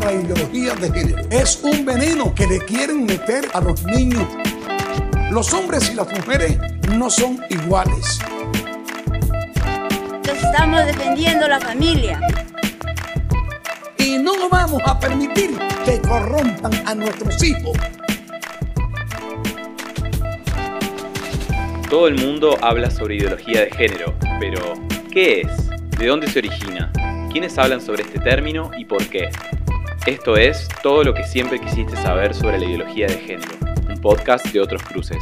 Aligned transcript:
La 0.00 0.12
ideología 0.12 0.74
de 0.74 0.90
género 0.90 1.22
es 1.30 1.60
un 1.62 1.84
veneno 1.84 2.34
que 2.34 2.46
le 2.46 2.58
quieren 2.64 3.04
meter 3.06 3.48
a 3.52 3.60
los 3.60 3.84
niños. 3.84 4.26
Los 5.30 5.52
hombres 5.52 5.90
y 5.90 5.94
las 5.94 6.12
mujeres 6.12 6.58
no 6.96 7.08
son 7.10 7.38
iguales. 7.48 8.18
Estamos 10.24 10.84
defendiendo 10.86 11.46
la 11.46 11.60
familia. 11.60 12.20
Y 13.98 14.18
no 14.18 14.48
vamos 14.48 14.82
a 14.84 14.98
permitir 14.98 15.56
que 15.84 16.00
corrompan 16.00 16.72
a 16.86 16.94
nuestros 16.94 17.42
hijos. 17.44 17.76
Todo 21.88 22.08
el 22.08 22.16
mundo 22.16 22.56
habla 22.62 22.90
sobre 22.90 23.16
ideología 23.16 23.60
de 23.60 23.70
género, 23.70 24.14
pero 24.40 24.89
¿qué 25.10 25.40
es? 25.40 25.70
¿De 25.98 26.06
dónde 26.06 26.28
se 26.28 26.38
origina? 26.38 26.92
¿Quiénes 27.32 27.58
hablan 27.58 27.80
sobre 27.80 28.02
este 28.02 28.20
término 28.20 28.70
y 28.78 28.84
por 28.84 29.04
qué? 29.08 29.28
Esto 30.06 30.36
es 30.36 30.68
todo 30.82 31.02
lo 31.02 31.14
que 31.14 31.24
siempre 31.24 31.58
quisiste 31.60 31.96
saber 31.96 32.32
sobre 32.32 32.58
la 32.58 32.66
ideología 32.66 33.08
de 33.08 33.14
género, 33.14 33.52
un 33.88 34.00
podcast 34.00 34.46
de 34.52 34.60
otros 34.60 34.82
cruces. 34.84 35.18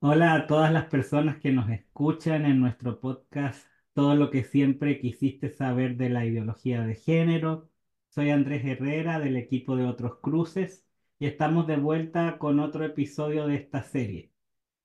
Hola 0.00 0.34
a 0.34 0.46
todas 0.46 0.72
las 0.72 0.86
personas 0.86 1.36
que 1.36 1.52
nos 1.52 1.68
escuchan 1.68 2.46
en 2.46 2.60
nuestro 2.60 2.98
podcast, 2.98 3.66
todo 3.92 4.14
lo 4.14 4.30
que 4.30 4.42
siempre 4.42 4.98
quisiste 4.98 5.50
saber 5.50 5.96
de 5.96 6.08
la 6.08 6.24
ideología 6.24 6.82
de 6.82 6.94
género. 6.94 7.68
Soy 8.08 8.30
Andrés 8.30 8.64
Herrera 8.64 9.20
del 9.20 9.36
equipo 9.36 9.76
de 9.76 9.84
otros 9.84 10.18
cruces 10.22 10.86
y 11.18 11.26
estamos 11.26 11.66
de 11.66 11.76
vuelta 11.76 12.38
con 12.38 12.58
otro 12.58 12.84
episodio 12.84 13.46
de 13.46 13.56
esta 13.56 13.82
serie. 13.82 14.29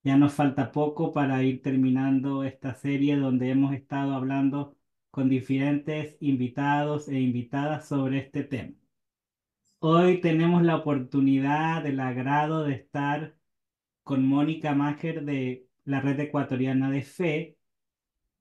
Ya 0.06 0.18
nos 0.18 0.34
falta 0.34 0.72
poco 0.72 1.12
para 1.12 1.42
ir 1.44 1.64
terminando 1.64 2.44
esta 2.44 2.76
serie 2.76 3.18
donde 3.18 3.50
hemos 3.50 3.74
estado 3.74 4.14
hablando 4.14 4.78
con 5.10 5.30
diferentes 5.30 6.16
invitados 6.20 7.08
e 7.10 7.20
invitadas 7.20 7.88
sobre 7.88 8.20
este 8.20 8.44
tema. 8.44 8.76
Hoy 9.80 10.22
tenemos 10.22 10.62
la 10.64 10.76
oportunidad, 10.76 11.86
el 11.88 12.00
agrado 12.00 12.64
de 12.66 12.74
estar 12.76 13.36
con 14.04 14.28
Mónica 14.28 14.76
Macher 14.76 15.26
de 15.26 15.68
la 15.86 16.02
Red 16.02 16.20
Ecuatoriana 16.20 16.92
de 16.92 17.02
Fe. 17.02 17.58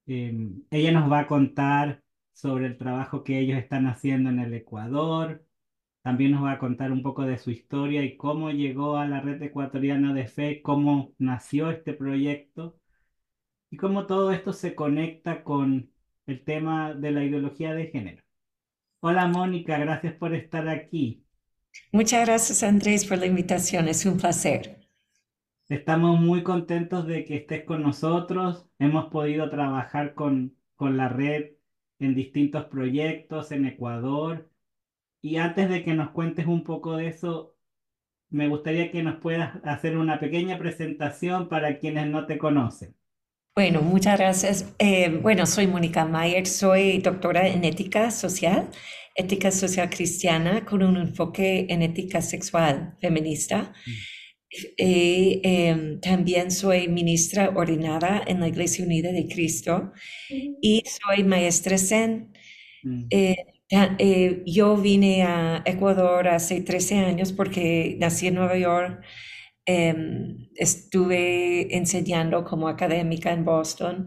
Eh, 0.06 0.36
ella 0.70 0.92
nos 0.92 1.10
va 1.10 1.20
a 1.20 1.26
contar 1.26 2.02
sobre 2.34 2.66
el 2.66 2.76
trabajo 2.76 3.24
que 3.24 3.38
ellos 3.38 3.58
están 3.58 3.86
haciendo 3.86 4.28
en 4.28 4.40
el 4.40 4.52
Ecuador. 4.52 5.46
También 6.04 6.32
nos 6.32 6.44
va 6.44 6.52
a 6.52 6.58
contar 6.58 6.92
un 6.92 7.02
poco 7.02 7.22
de 7.22 7.38
su 7.38 7.50
historia 7.50 8.04
y 8.04 8.18
cómo 8.18 8.50
llegó 8.50 8.98
a 8.98 9.08
la 9.08 9.22
Red 9.22 9.42
Ecuatoriana 9.42 10.12
de 10.12 10.26
Fe, 10.26 10.60
cómo 10.60 11.14
nació 11.16 11.70
este 11.70 11.94
proyecto 11.94 12.78
y 13.70 13.78
cómo 13.78 14.06
todo 14.06 14.30
esto 14.30 14.52
se 14.52 14.74
conecta 14.74 15.42
con 15.42 15.90
el 16.26 16.44
tema 16.44 16.92
de 16.92 17.10
la 17.10 17.24
ideología 17.24 17.72
de 17.72 17.86
género. 17.86 18.22
Hola 19.00 19.28
Mónica, 19.28 19.78
gracias 19.78 20.12
por 20.16 20.34
estar 20.34 20.68
aquí. 20.68 21.24
Muchas 21.90 22.26
gracias 22.26 22.62
Andrés 22.62 23.06
por 23.06 23.16
la 23.16 23.24
invitación, 23.24 23.88
es 23.88 24.04
un 24.04 24.18
placer. 24.18 24.86
Estamos 25.70 26.20
muy 26.20 26.42
contentos 26.42 27.06
de 27.06 27.24
que 27.24 27.36
estés 27.36 27.64
con 27.64 27.82
nosotros. 27.82 28.68
Hemos 28.78 29.06
podido 29.06 29.48
trabajar 29.48 30.12
con, 30.12 30.54
con 30.76 30.98
la 30.98 31.08
red 31.08 31.52
en 31.98 32.14
distintos 32.14 32.66
proyectos 32.66 33.52
en 33.52 33.64
Ecuador. 33.64 34.50
Y 35.24 35.38
antes 35.38 35.70
de 35.70 35.82
que 35.82 35.94
nos 35.94 36.10
cuentes 36.10 36.44
un 36.46 36.64
poco 36.64 36.98
de 36.98 37.08
eso, 37.08 37.56
me 38.28 38.46
gustaría 38.46 38.90
que 38.90 39.02
nos 39.02 39.22
puedas 39.22 39.58
hacer 39.64 39.96
una 39.96 40.20
pequeña 40.20 40.58
presentación 40.58 41.48
para 41.48 41.78
quienes 41.78 42.08
no 42.08 42.26
te 42.26 42.36
conocen. 42.36 42.94
Bueno, 43.56 43.80
muchas 43.80 44.18
gracias. 44.18 44.74
Eh, 44.78 45.08
bueno, 45.22 45.46
soy 45.46 45.66
Mónica 45.66 46.04
Mayer, 46.04 46.46
soy 46.46 46.98
doctora 46.98 47.48
en 47.48 47.64
ética 47.64 48.10
social, 48.10 48.68
ética 49.14 49.50
social 49.50 49.88
cristiana 49.88 50.66
con 50.66 50.82
un 50.82 50.98
enfoque 50.98 51.68
en 51.70 51.80
ética 51.80 52.20
sexual 52.20 52.94
feminista. 53.00 53.72
Mm. 53.86 53.92
Eh, 54.76 55.40
em, 55.42 56.00
también 56.00 56.50
soy 56.50 56.86
ministra 56.88 57.48
ordenada 57.56 58.22
en 58.26 58.40
la 58.40 58.48
Iglesia 58.48 58.84
Unida 58.84 59.10
de 59.10 59.26
Cristo 59.26 59.90
y 60.60 60.82
soy 60.84 61.24
maestra 61.24 61.78
Zen. 61.78 62.30
Mm. 62.82 63.06
Eh, 63.08 63.53
yo 64.46 64.76
vine 64.76 65.22
a 65.22 65.62
Ecuador 65.64 66.28
hace 66.28 66.60
13 66.60 66.98
años 66.98 67.32
porque 67.32 67.96
nací 67.98 68.26
en 68.26 68.34
Nueva 68.34 68.56
York 68.56 69.04
Em, 69.66 70.50
estuve 70.56 71.74
enseñando 71.74 72.44
como 72.44 72.68
académica 72.68 73.32
en 73.32 73.44
Boston 73.46 74.06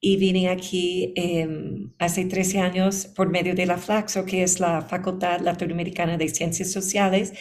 y 0.00 0.16
vine 0.16 0.48
aquí 0.48 1.12
em, 1.16 1.92
hace 1.98 2.24
13 2.24 2.60
años 2.60 3.06
por 3.14 3.28
medio 3.30 3.54
de 3.54 3.66
la 3.66 3.76
FLAXO, 3.76 4.24
que 4.24 4.42
es 4.42 4.60
la 4.60 4.82
Facultad 4.82 5.40
Latinoamericana 5.40 6.16
de 6.16 6.28
Ciencias 6.28 6.72
Sociales, 6.72 7.34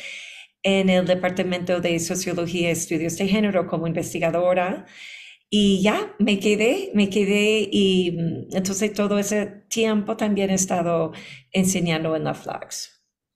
en 0.64 0.90
el 0.90 1.06
Departamento 1.08 1.80
de 1.82 2.00
Sociología 2.00 2.70
y 2.70 2.72
Estudios 2.72 3.18
de 3.18 3.28
Género 3.28 3.68
como 3.68 3.88
investigadora. 3.88 4.86
Y 5.56 5.82
ya 5.84 6.16
me 6.20 6.40
quedé, 6.40 6.92
me 6.96 7.10
quedé 7.10 7.70
y 7.72 8.12
mm, 8.12 8.56
entonces 8.58 8.94
todo 8.94 9.20
ese 9.20 9.46
tiempo 9.70 10.18
también 10.18 10.50
he 10.50 10.56
estado 10.56 11.12
enseñando 11.52 12.16
en 12.16 12.24
la 12.26 12.34
FLAXO 12.34 12.90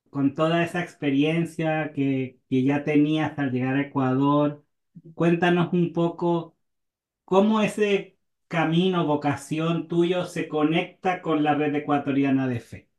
con 0.10 0.34
toda 0.36 0.64
esa 0.64 0.82
experiencia 0.82 1.92
que, 1.94 2.40
que 2.50 2.64
ya 2.64 2.84
tenías 2.84 3.38
al 3.40 3.52
llegar 3.52 3.76
a 3.78 3.82
Ecuador, 3.82 4.66
cuéntanos 5.16 5.74
un 5.74 5.94
poco 5.94 6.58
cómo 7.26 7.62
ese 7.62 8.20
camino, 8.50 9.06
vocación 9.08 9.88
tuyo 9.90 10.26
se 10.26 10.48
conecta 10.50 11.22
con 11.24 11.44
la 11.44 11.56
red 11.56 11.76
ecuatoriana 11.76 12.48
de 12.48 12.60
fe. 12.62 12.90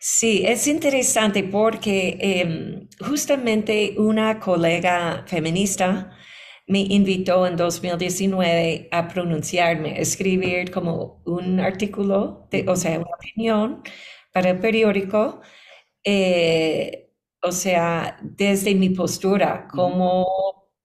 Sí, 0.00 0.42
es 0.44 0.66
interesante 0.66 1.44
porque 1.44 2.16
em, 2.20 2.88
justamente 3.08 3.94
una 3.98 4.40
colega 4.40 5.24
feminista 5.28 6.10
me 6.72 6.80
invitó 6.80 7.46
en 7.46 7.56
2019 7.56 8.88
a 8.92 9.08
pronunciarme, 9.08 10.00
escribir 10.00 10.70
como 10.70 11.22
un 11.26 11.60
artículo, 11.60 12.48
de, 12.50 12.64
o 12.68 12.76
sea, 12.76 12.98
una 12.98 13.10
opinión 13.18 13.82
para 14.32 14.50
el 14.50 14.58
periódico 14.60 15.40
eh, 16.04 17.10
o 17.42 17.52
sea, 17.52 18.18
desde 18.22 18.74
mi 18.74 18.90
postura 18.90 19.68
como 19.70 20.26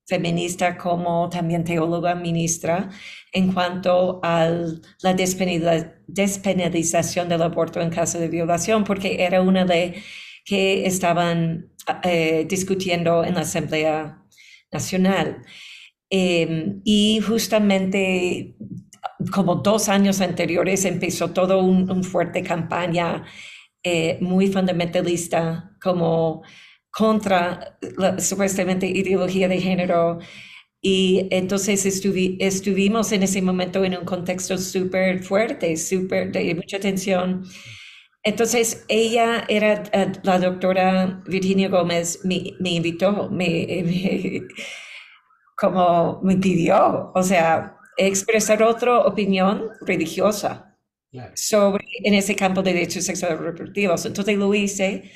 feminista, 0.07 0.77
como 0.77 1.29
también 1.29 1.63
teóloga 1.63 2.15
ministra, 2.15 2.89
en 3.33 3.53
cuanto 3.53 4.19
a 4.23 4.49
la 5.01 5.13
despenalización 5.13 7.29
del 7.29 7.41
aborto 7.41 7.81
en 7.81 7.89
caso 7.89 8.19
de 8.19 8.27
violación, 8.29 8.83
porque 8.83 9.23
era 9.23 9.41
una 9.41 9.65
ley 9.65 9.95
que 10.45 10.85
estaban 10.87 11.71
eh, 12.03 12.45
discutiendo 12.49 13.23
en 13.23 13.35
la 13.35 13.41
Asamblea 13.41 14.23
Nacional. 14.71 15.43
Em, 16.09 16.81
y 16.85 17.19
justamente 17.21 18.55
como 19.31 19.55
dos 19.55 19.89
años 19.89 20.21
anteriores 20.21 20.85
empezó 20.85 21.31
toda 21.31 21.57
una 21.57 21.93
un 21.93 22.03
fuerte 22.03 22.43
campaña 22.43 23.25
eh, 23.83 24.17
muy 24.21 24.47
fundamentalista, 24.47 25.71
como 25.81 26.43
contra 26.91 27.77
la 27.97 28.19
supuestamente 28.19 28.87
ideología 28.87 29.47
de 29.47 29.61
género. 29.61 30.19
Y 30.81 31.27
entonces 31.31 31.85
estuvimos 31.85 33.11
en 33.11 33.23
ese 33.23 33.41
momento 33.41 33.83
en 33.85 33.97
un 33.97 34.05
contexto 34.05 34.57
súper 34.57 35.23
fuerte, 35.23 35.77
súper 35.77 36.31
de 36.31 36.55
mucha 36.55 36.79
tensión. 36.79 37.43
Entonces 38.23 38.85
ella 38.89 39.45
era 39.49 39.83
eh, 39.93 40.11
la 40.23 40.39
doctora 40.39 41.23
Virginia 41.27 41.69
Gómez, 41.69 42.21
me, 42.25 42.53
me 42.59 42.71
invitó, 42.71 43.29
me, 43.31 43.83
como 45.57 46.21
me 46.21 46.37
pidió, 46.37 47.11
o 47.13 47.23
sea, 47.23 47.77
expresar 47.97 48.61
otra 48.61 48.99
opinión 48.99 49.69
religiosa 49.81 50.77
sobre 51.33 51.85
en 52.03 52.13
ese 52.13 52.35
campo 52.35 52.61
de 52.61 52.73
derechos 52.73 53.05
sexuales 53.05 53.39
reproductivos. 53.39 54.05
Entonces 54.05 54.37
lo 54.37 54.53
hice 54.53 55.11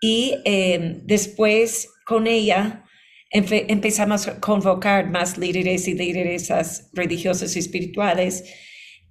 y 0.00 0.34
em, 0.44 1.06
después 1.06 1.88
con 2.04 2.26
ella 2.26 2.84
empezamos 3.30 4.26
a 4.26 4.40
convocar 4.40 5.10
más 5.10 5.36
líderes 5.38 5.86
y 5.86 5.94
lideresas 5.94 6.90
religiosas 6.94 7.54
y 7.54 7.58
espirituales 7.58 8.44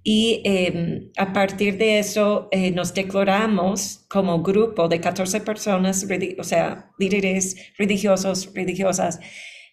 y 0.02 0.42
em, 0.44 1.10
a 1.16 1.32
partir 1.32 1.78
de 1.78 1.98
eso 1.98 2.48
eh, 2.50 2.70
nos 2.70 2.94
declaramos 2.94 4.06
como 4.08 4.42
grupo 4.42 4.88
de 4.88 5.00
14 5.00 5.40
personas, 5.40 6.06
o 6.38 6.44
sea, 6.44 6.90
líderes 6.98 7.56
religiosos, 7.78 8.50
religiosas, 8.54 9.20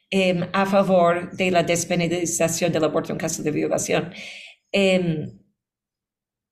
em, 0.10 0.48
a 0.54 0.66
favor 0.66 1.31
de 1.31 1.52
la 1.52 1.63
despenalización 1.63 2.72
del 2.72 2.84
aborto 2.84 3.12
en 3.12 3.18
caso 3.18 3.44
de 3.44 3.52
violación. 3.52 4.13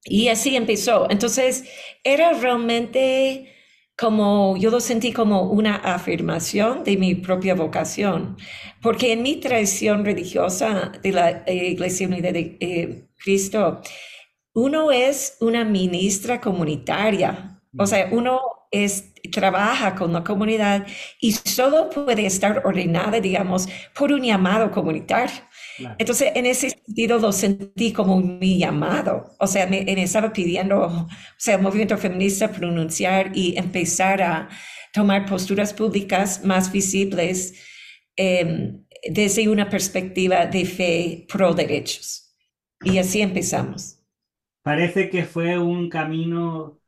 Y 0.06 0.28
así 0.28 0.56
empezó. 0.56 1.10
Entonces, 1.10 1.64
era 2.04 2.34
realmente 2.34 3.50
como 3.98 4.58
yo 4.58 4.72
lo 4.72 4.80
sentí 4.80 5.14
como 5.14 5.44
una 5.52 5.76
afirmación 5.76 6.84
de 6.84 6.98
mi 6.98 7.16
propia 7.16 7.56
vocación, 7.56 8.38
porque 8.82 9.14
en 9.14 9.22
mi 9.22 9.36
tradición 9.38 10.04
religiosa 10.04 10.92
de 11.02 11.12
la 11.12 11.44
eh, 11.46 11.70
Iglesia 11.72 12.08
Unida 12.08 12.32
de 12.32 12.58
eh, 12.60 13.08
Cristo, 13.18 13.82
uno 14.54 14.92
es 14.92 15.38
una 15.42 15.64
ministra 15.64 16.42
comunitaria, 16.42 17.62
o 17.78 17.86
sea, 17.86 18.10
uno 18.12 18.40
es, 18.74 19.14
trabaja 19.32 19.96
con 19.96 20.12
la 20.12 20.24
comunidad 20.24 20.86
y 21.22 21.32
solo 21.32 21.90
puede 21.90 22.26
estar 22.26 22.64
ordenada, 22.66 23.20
digamos, 23.22 23.70
por 23.96 24.12
un 24.12 24.24
llamado 24.24 24.72
comunitario. 24.72 25.36
Entonces, 26.00 26.32
en 26.36 26.46
ese 26.48 26.72
sentido 26.72 27.20
lo 27.20 27.32
sentí 27.32 27.94
como 27.94 28.20
mi 28.20 28.58
llamado. 28.58 29.36
O 29.40 29.48
sea, 29.48 29.68
me, 29.68 29.86
estaba 30.02 30.34
pidiendo, 30.34 30.82
o 30.82 31.08
sea, 31.38 31.56
el 31.56 31.62
movimiento 31.62 31.98
feminista 31.98 32.52
pronunciar 32.52 33.32
y 33.36 33.58
empezar 33.58 34.22
a 34.22 34.50
tomar 34.92 35.26
posturas 35.26 35.72
públicas 35.74 36.44
más 36.44 36.72
visibles 36.72 37.54
em, 38.16 38.84
desde 39.08 39.48
una 39.48 39.70
perspectiva 39.70 40.48
de 40.48 40.66
fe 40.66 41.26
pro 41.32 41.54
derechos. 41.54 42.36
Y 42.84 42.98
así 42.98 43.22
empezamos. 43.22 44.00
Parece 44.64 45.10
que 45.10 45.26
fue 45.26 45.58
un 45.58 45.90
camino 45.90 46.83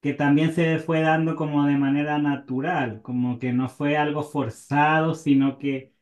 que 0.00 0.14
también 0.14 0.52
se 0.54 0.78
fue 0.78 1.00
dando 1.02 1.36
como 1.36 1.66
de 1.66 1.76
manera 1.76 2.18
natural, 2.18 3.02
como 3.02 3.38
que 3.38 3.52
no 3.52 3.68
fue 3.68 3.96
algo 3.96 4.22
forzado, 4.22 5.14
sino 5.14 5.58
que 5.58 5.94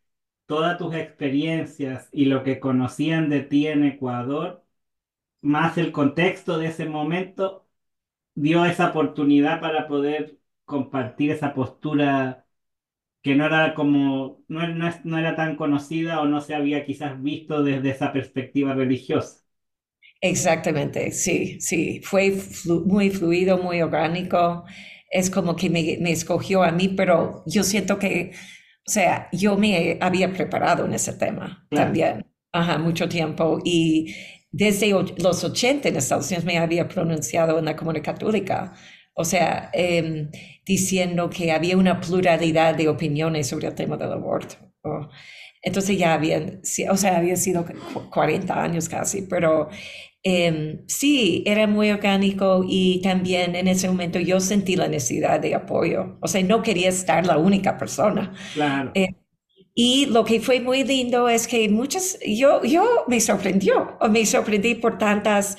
todas 0.46 0.78
tus 0.78 0.94
experiencias 0.94 2.08
y 2.12 2.26
lo 2.26 2.44
que 2.44 2.60
conocían 2.60 3.30
de 3.30 3.42
ti 3.42 3.66
en 3.68 3.84
Ecuador, 3.84 4.64
más 5.42 5.78
el 5.78 5.92
contexto 5.92 6.58
de 6.58 6.68
ese 6.68 6.86
momento, 6.86 7.68
dio 8.34 8.64
esa 8.66 8.90
oportunidad 8.90 9.60
para 9.60 9.88
poder 9.88 10.40
compartir 10.66 11.30
esa 11.32 11.54
postura 11.54 12.46
que 13.22 13.36
no 13.36 13.46
era 13.46 13.74
como, 13.74 14.44
no, 14.48 14.66
no, 15.04 15.18
era 15.18 15.36
tan 15.36 15.56
conocida 15.56 16.20
o 16.22 16.26
no 16.26 16.40
se 16.42 16.54
había 16.56 16.86
quizás 16.86 17.22
visto 17.22 17.62
desde 17.64 17.90
esa 17.90 18.12
perspectiva 18.14 18.74
religiosa. 18.74 19.45
Exactamente, 20.20 21.12
sí, 21.12 21.60
sí, 21.60 22.00
fue 22.02 22.34
muy 22.84 23.10
fluido, 23.10 23.58
muy 23.58 23.82
orgánico. 23.82 24.64
Es 25.10 25.30
como 25.30 25.54
que 25.54 25.70
me, 25.70 25.98
me, 26.00 26.10
escogió 26.10 26.62
a 26.62 26.72
mí, 26.72 26.88
pero 26.88 27.42
yo 27.46 27.62
siento 27.62 27.98
que 27.98 28.32
o 28.86 28.90
sea, 28.90 29.28
yo 29.32 29.56
me 29.56 29.98
había 30.00 30.32
preparado 30.32 30.84
en 30.84 30.94
ese 30.94 31.12
tema 31.12 31.66
también, 31.70 32.24
ajá, 32.52 32.78
mucho 32.78 33.08
tiempo. 33.08 33.58
Y 33.64 34.14
desde 34.52 34.90
los 34.90 35.42
80 35.42 35.88
en 35.88 35.96
Estados 35.96 36.28
Unidos 36.28 36.44
me 36.44 36.58
había 36.58 36.86
pronunciado 36.86 37.58
en 37.58 37.64
la 37.64 37.74
comunidad 37.74 38.04
católica, 38.04 38.74
o 39.14 39.24
sea, 39.24 39.70
em, 39.72 40.30
diciendo 40.64 41.28
que 41.30 41.50
había 41.50 41.76
una 41.76 42.00
pluralidad 42.00 42.76
de 42.76 42.88
opiniones 42.88 43.48
sobre 43.48 43.66
el 43.66 43.74
tema 43.74 43.96
del 43.96 44.12
aborto. 44.12 44.54
Entonces 45.66 45.98
ya 45.98 46.14
habían, 46.14 46.62
o 46.90 46.96
sea, 46.96 47.18
había 47.18 47.36
sido 47.36 47.66
40 48.10 48.62
años 48.62 48.88
casi, 48.88 49.22
pero 49.22 49.68
Em, 50.28 50.80
sí, 50.88 51.44
era 51.46 51.68
muy 51.68 51.88
orgánico 51.92 52.64
y 52.68 53.00
también 53.00 53.54
en 53.54 53.68
ese 53.68 53.86
momento 53.86 54.18
yo 54.18 54.40
sentí 54.40 54.74
la 54.74 54.88
necesidad 54.88 55.38
de 55.38 55.54
apoyo. 55.54 56.18
O 56.20 56.26
sea, 56.26 56.42
no 56.42 56.62
quería 56.64 56.88
estar 56.88 57.24
la 57.24 57.38
única 57.38 57.78
persona. 57.78 58.34
Claro. 58.54 58.90
Eh, 58.94 59.14
y 59.72 60.06
lo 60.06 60.24
que 60.24 60.40
fue 60.40 60.58
muy 60.58 60.82
lindo 60.82 61.28
es 61.28 61.46
que 61.46 61.68
muchas, 61.68 62.18
yo, 62.26 62.64
yo 62.64 63.04
me 63.06 63.20
sorprendió, 63.20 63.96
o 64.00 64.08
me 64.08 64.26
sorprendí 64.26 64.74
por 64.74 64.98
tantas 64.98 65.56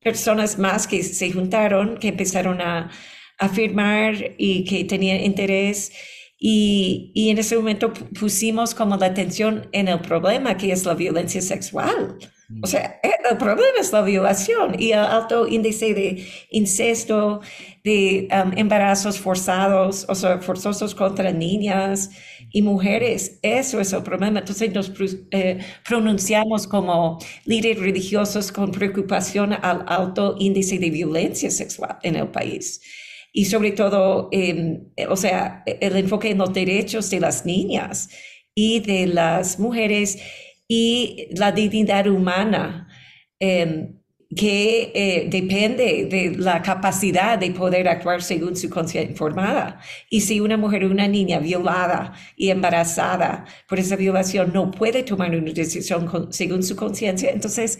personas 0.00 0.58
más 0.58 0.86
que 0.86 1.02
se 1.02 1.30
juntaron, 1.30 1.98
que 1.98 2.08
empezaron 2.08 2.62
a 2.62 2.90
afirmar 3.38 4.14
y 4.38 4.64
que 4.64 4.84
tenían 4.84 5.20
interés. 5.20 5.92
Y, 6.40 7.10
y, 7.14 7.30
en 7.30 7.38
ese 7.38 7.56
momento 7.56 7.92
pusimos 7.92 8.72
como 8.72 8.96
la 8.96 9.06
atención 9.06 9.68
en 9.72 9.88
el 9.88 10.00
problema 10.00 10.56
que 10.56 10.70
es 10.70 10.84
la 10.86 10.94
violencia 10.94 11.42
sexual. 11.42 12.16
O 12.62 12.66
sea, 12.66 12.98
eh, 13.02 13.10
el 13.30 13.36
problema 13.36 13.78
es 13.78 13.92
la 13.92 14.00
violación 14.00 14.80
y 14.80 14.92
el 14.92 15.00
alto 15.00 15.46
índice 15.46 15.92
de 15.92 16.26
incesto, 16.50 17.40
de 17.84 18.26
um, 18.32 18.56
embarazos 18.56 19.18
forzados, 19.18 20.06
o 20.08 20.14
sea, 20.14 20.40
forzosos 20.40 20.94
contra 20.94 21.30
niñas 21.30 22.10
y 22.50 22.62
mujeres. 22.62 23.38
Eso 23.42 23.80
es 23.80 23.92
el 23.92 24.02
problema. 24.02 24.38
Entonces 24.38 24.72
nos 24.72 24.90
eh, 25.30 25.58
pronunciamos 25.86 26.66
como 26.66 27.18
líderes 27.44 27.80
religiosos 27.80 28.50
con 28.50 28.70
preocupación 28.70 29.52
al 29.52 29.84
alto 29.86 30.36
índice 30.38 30.78
de 30.78 30.88
violencia 30.88 31.50
sexual 31.50 31.98
en 32.02 32.16
el 32.16 32.28
país. 32.28 32.80
Y 33.32 33.44
sobre 33.46 33.72
todo, 33.72 34.28
em, 34.32 34.88
o 35.08 35.16
sea, 35.16 35.62
el 35.66 35.96
enfoque 35.96 36.30
en 36.30 36.38
los 36.38 36.52
derechos 36.52 37.10
de 37.10 37.20
las 37.20 37.44
niñas 37.46 38.08
y 38.54 38.80
de 38.80 39.06
las 39.06 39.58
mujeres 39.58 40.18
y 40.66 41.28
la 41.32 41.52
dignidad 41.52 42.06
humana, 42.08 42.88
em, 43.40 43.98
que 44.36 44.92
eh, 44.94 45.26
depende 45.30 46.06
de 46.10 46.36
la 46.36 46.60
capacidad 46.60 47.38
de 47.38 47.50
poder 47.52 47.88
actuar 47.88 48.22
según 48.22 48.56
su 48.56 48.68
conciencia 48.68 49.10
informada. 49.10 49.80
Y 50.10 50.20
si 50.20 50.40
una 50.40 50.58
mujer 50.58 50.84
o 50.84 50.90
una 50.90 51.08
niña 51.08 51.38
violada 51.38 52.12
y 52.36 52.50
embarazada 52.50 53.46
por 53.66 53.78
esa 53.78 53.96
violación 53.96 54.52
no 54.52 54.70
puede 54.70 55.02
tomar 55.02 55.30
una 55.34 55.52
decisión 55.52 56.28
según 56.30 56.62
su 56.62 56.76
conciencia, 56.76 57.30
entonces 57.30 57.78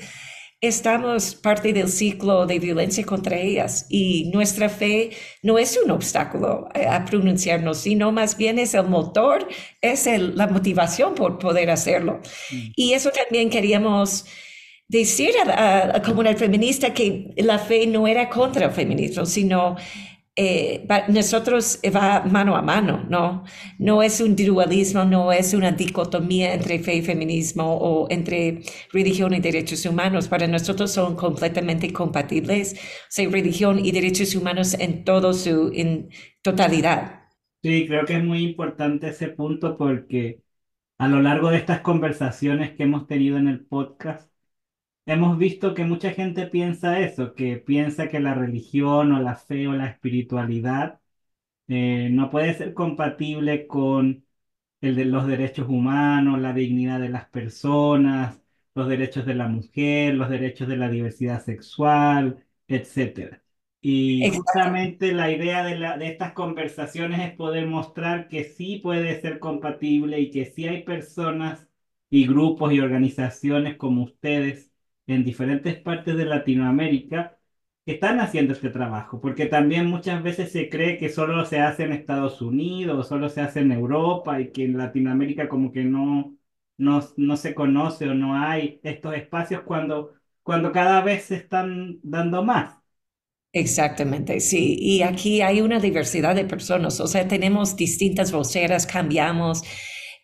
estamos 0.60 1.36
parte 1.36 1.72
del 1.72 1.88
ciclo 1.88 2.46
de 2.46 2.58
violencia 2.58 3.04
contra 3.06 3.36
ellas 3.36 3.86
y 3.88 4.30
nuestra 4.32 4.68
fe 4.68 5.10
no 5.42 5.58
es 5.58 5.78
un 5.82 5.90
obstáculo 5.90 6.68
a, 6.74 7.04
pronunciarnos, 7.04 7.78
sino 7.78 8.10
más 8.10 8.36
bien 8.36 8.58
es 8.58 8.74
el 8.74 8.84
motor, 8.84 9.46
es 9.80 10.06
la 10.06 10.48
motivación 10.48 11.14
por 11.14 11.38
poder 11.38 11.70
hacerlo. 11.70 12.20
Mm. 12.50 12.70
Y 12.74 12.92
eso 12.94 13.10
también 13.10 13.50
queríamos 13.50 14.26
decir 14.88 15.30
a, 15.38 15.86
la 15.86 16.02
comunidad 16.02 16.36
feminista 16.36 16.92
que 16.92 17.30
la 17.36 17.58
fe 17.58 17.86
no 17.86 18.08
era 18.08 18.28
contra 18.28 18.66
el 18.66 18.72
feminismo, 18.72 19.26
sino 19.26 19.76
eh, 20.38 20.86
nosotros 21.08 21.80
eh, 21.82 21.90
va 21.90 22.20
mano 22.24 22.56
a 22.56 22.62
mano, 22.62 23.04
¿no? 23.10 23.44
No 23.78 24.02
es 24.02 24.20
un 24.20 24.36
dualismo, 24.36 25.04
no 25.04 25.32
es 25.32 25.52
una 25.52 25.72
dicotomía 25.72 26.54
entre 26.54 26.78
fe 26.78 26.96
y 26.96 27.02
feminismo 27.02 27.76
o 27.76 28.06
entre 28.10 28.62
religión 28.92 29.34
y 29.34 29.40
derechos 29.40 29.84
humanos. 29.84 30.28
Para 30.28 30.46
nosotros 30.46 30.92
son 30.92 31.16
completamente 31.16 31.92
compatibles, 31.92 32.74
o 32.74 32.78
sea, 33.08 33.28
religión 33.28 33.84
y 33.84 33.90
derechos 33.92 34.34
humanos 34.36 34.74
en 34.78 35.04
todo 35.04 35.34
su 35.34 35.72
en 35.74 36.08
totalidad. 36.42 37.22
Sí, 37.62 37.86
creo 37.88 38.04
que 38.06 38.16
es 38.16 38.24
muy 38.24 38.42
importante 38.44 39.08
ese 39.08 39.28
punto 39.28 39.76
porque 39.76 40.42
a 40.98 41.08
lo 41.08 41.22
largo 41.22 41.50
de 41.50 41.58
estas 41.58 41.80
conversaciones 41.82 42.76
que 42.76 42.84
hemos 42.84 43.06
tenido 43.08 43.38
en 43.38 43.48
el 43.48 43.66
podcast, 43.66 44.27
hemos 45.08 45.38
visto 45.38 45.74
que 45.74 45.84
mucha 45.84 46.12
gente 46.12 46.46
piensa 46.46 47.00
eso, 47.00 47.34
que 47.34 47.56
piensa 47.58 48.08
que 48.08 48.20
la 48.20 48.34
religión 48.34 49.12
o 49.12 49.20
la 49.22 49.36
fe 49.36 49.66
o 49.68 49.72
la 49.72 49.86
espiritualidad 49.88 51.00
eh, 51.68 52.08
no 52.12 52.30
puede 52.30 52.54
ser 52.54 52.74
compatible 52.74 53.66
con 53.66 54.26
el 54.80 54.96
de 54.96 55.04
los 55.06 55.26
derechos 55.26 55.68
humanos, 55.68 56.40
la 56.40 56.52
dignidad 56.54 57.00
de 57.00 57.08
las 57.10 57.28
personas, 57.28 58.40
los 58.74 58.88
derechos 58.88 59.26
de 59.26 59.34
la 59.34 59.48
mujer, 59.48 60.14
los 60.14 60.30
derechos 60.30 60.68
de 60.68 60.76
la 60.76 60.88
diversidad 60.90 61.42
sexual, 61.44 62.44
etc. 62.68 63.42
Y 63.80 64.26
justamente 64.26 65.12
la 65.12 65.30
idea 65.32 65.64
de, 65.64 65.76
la, 65.78 65.98
de 65.98 66.08
estas 66.08 66.32
conversaciones 66.32 67.20
es 67.20 67.36
poder 67.36 67.66
mostrar 67.66 68.28
que 68.28 68.44
sí 68.44 68.78
puede 68.78 69.20
ser 69.20 69.38
compatible 69.40 70.20
y 70.20 70.30
que 70.30 70.46
sí 70.46 70.66
hay 70.68 70.82
personas 70.84 71.68
y 72.10 72.26
grupos 72.26 72.72
y 72.72 72.80
organizaciones 72.80 73.76
como 73.76 74.04
ustedes 74.04 74.67
en 75.08 75.24
diferentes 75.24 75.76
partes 75.80 76.16
de 76.16 76.26
Latinoamérica 76.26 77.38
que 77.86 77.92
están 77.94 78.20
haciendo 78.20 78.52
este 78.54 78.70
trabajo, 78.70 79.20
porque 79.20 79.46
también 79.46 79.86
muchas 79.86 80.22
veces 80.22 80.52
se 80.52 80.68
cree 80.70 80.98
que 80.98 81.08
solo 81.10 81.44
se 81.46 81.60
hace 81.60 81.84
en 81.84 81.92
Estados 81.92 82.42
Unidos, 82.42 83.08
solo 83.08 83.28
se 83.30 83.40
hace 83.42 83.60
en 83.60 83.72
Europa 83.72 84.40
y 84.40 84.52
que 84.52 84.64
en 84.66 84.78
Latinoamérica 84.78 85.48
como 85.48 85.72
que 85.72 85.84
no, 85.84 86.36
no, 86.78 87.02
no 87.16 87.36
se 87.36 87.54
conoce 87.54 88.08
o 88.08 88.14
no 88.14 88.36
hay 88.36 88.80
estos 88.84 89.14
espacios 89.14 89.62
cuando, 89.62 90.14
cuando 90.44 90.72
cada 90.72 91.02
vez 91.02 91.24
se 91.24 91.36
están 91.36 91.98
dando 92.02 92.44
más. 92.44 92.76
Exactamente, 93.52 94.40
sí. 94.40 94.76
Y 94.78 95.02
aquí 95.02 95.40
hay 95.40 95.60
una 95.62 95.80
diversidad 95.80 96.34
de 96.34 96.44
personas, 96.44 97.00
o 97.00 97.06
sea, 97.06 97.26
tenemos 97.26 97.76
distintas 97.76 98.30
voceras, 98.30 98.86
cambiamos. 98.86 99.62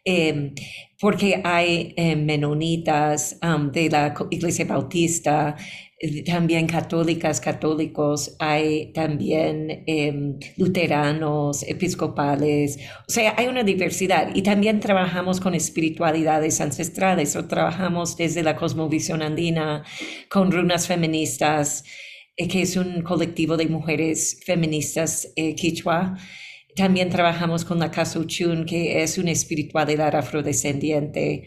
Em, 0.07 0.55
porque 1.01 1.41
hay 1.45 1.95
eh, 1.97 2.15
menonitas 2.17 3.39
de 3.73 3.89
la 3.89 4.15
Iglesia 4.31 4.67
Bautista, 4.67 5.57
eh, 5.99 6.23
también 6.25 6.67
católicas, 6.67 7.41
católicos, 7.41 8.37
hay 8.39 8.93
también 8.93 9.85
em, 9.87 10.39
luteranos, 10.59 11.63
episcopales, 11.63 12.79
o 13.09 13.13
sea, 13.13 13.35
hay 13.39 13.47
una 13.47 13.63
diversidad 13.63 14.29
y 14.35 14.43
también 14.43 14.81
trabajamos 14.81 15.41
con 15.41 15.55
espiritualidades 15.55 16.61
ancestrales 16.61 17.35
o 17.37 17.47
trabajamos 17.47 18.17
desde 18.19 18.43
la 18.43 18.57
cosmovisión 18.57 19.23
andina 19.23 19.85
con 20.29 20.53
runas 20.53 20.87
feministas. 20.87 21.85
eh, 22.37 22.49
que 22.49 22.63
es 22.63 22.77
un 22.77 23.03
colectivo 23.03 23.57
de 23.57 23.67
mujeres 23.69 24.41
feministas 24.45 25.33
eh, 25.37 25.55
quichua. 25.55 26.17
También 26.77 27.09
trabajamos 27.11 27.65
con 27.65 27.79
la 27.79 27.91
Casa 27.91 28.21
Chun, 28.27 28.65
que 28.67 29.03
es 29.03 29.17
una 29.19 29.31
espiritualidad 29.31 30.15
afrodescendiente. 30.17 31.47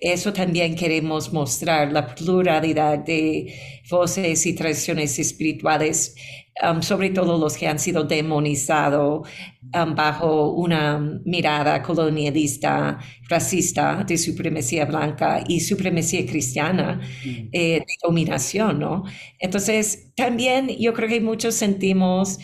Eso 0.00 0.32
también 0.32 0.74
queremos 0.76 1.32
mostrar, 1.32 1.92
la 1.92 2.14
pluralidad 2.14 2.98
de 3.00 3.54
voces 3.90 4.44
y 4.46 4.54
tradiciones 4.54 5.18
espirituales, 5.20 6.14
um, 6.62 6.82
sobre 6.82 7.10
todo 7.10 7.38
los 7.38 7.56
que 7.56 7.68
han 7.68 7.78
sido 7.78 8.04
demonizados 8.04 9.28
um, 9.74 9.94
bajo 9.94 10.52
una 10.52 10.98
mirada 11.24 11.82
colonialista, 11.82 12.98
racista, 13.28 14.04
de 14.06 14.18
supremacía 14.18 14.84
blanca 14.86 15.44
y 15.48 15.60
supremacía 15.60 16.26
cristiana, 16.26 17.00
Mm. 17.24 17.48
eh, 17.52 17.80
de 17.80 17.94
dominación, 18.02 18.78
¿no? 18.80 19.04
Entonces, 19.38 20.12
también 20.16 20.68
yo 20.78 20.92
creo 20.92 21.08
que 21.08 21.20
muchos 21.20 21.54
sentimos 21.54 22.38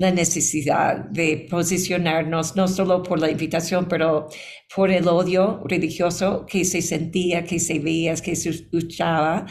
la 0.00 0.10
necesidad 0.10 0.96
de 1.10 1.46
posicionarnos, 1.50 2.56
no 2.56 2.68
solo 2.68 3.02
por 3.02 3.20
la 3.20 3.30
invitación, 3.30 3.86
pero 3.86 4.28
por 4.74 4.90
el 4.90 5.06
odio 5.06 5.62
religioso 5.66 6.46
que 6.46 6.64
se 6.64 6.80
sentía, 6.80 7.44
que 7.44 7.60
se 7.60 7.78
veía, 7.80 8.14
que 8.14 8.34
se 8.34 8.48
escuchaba. 8.48 9.44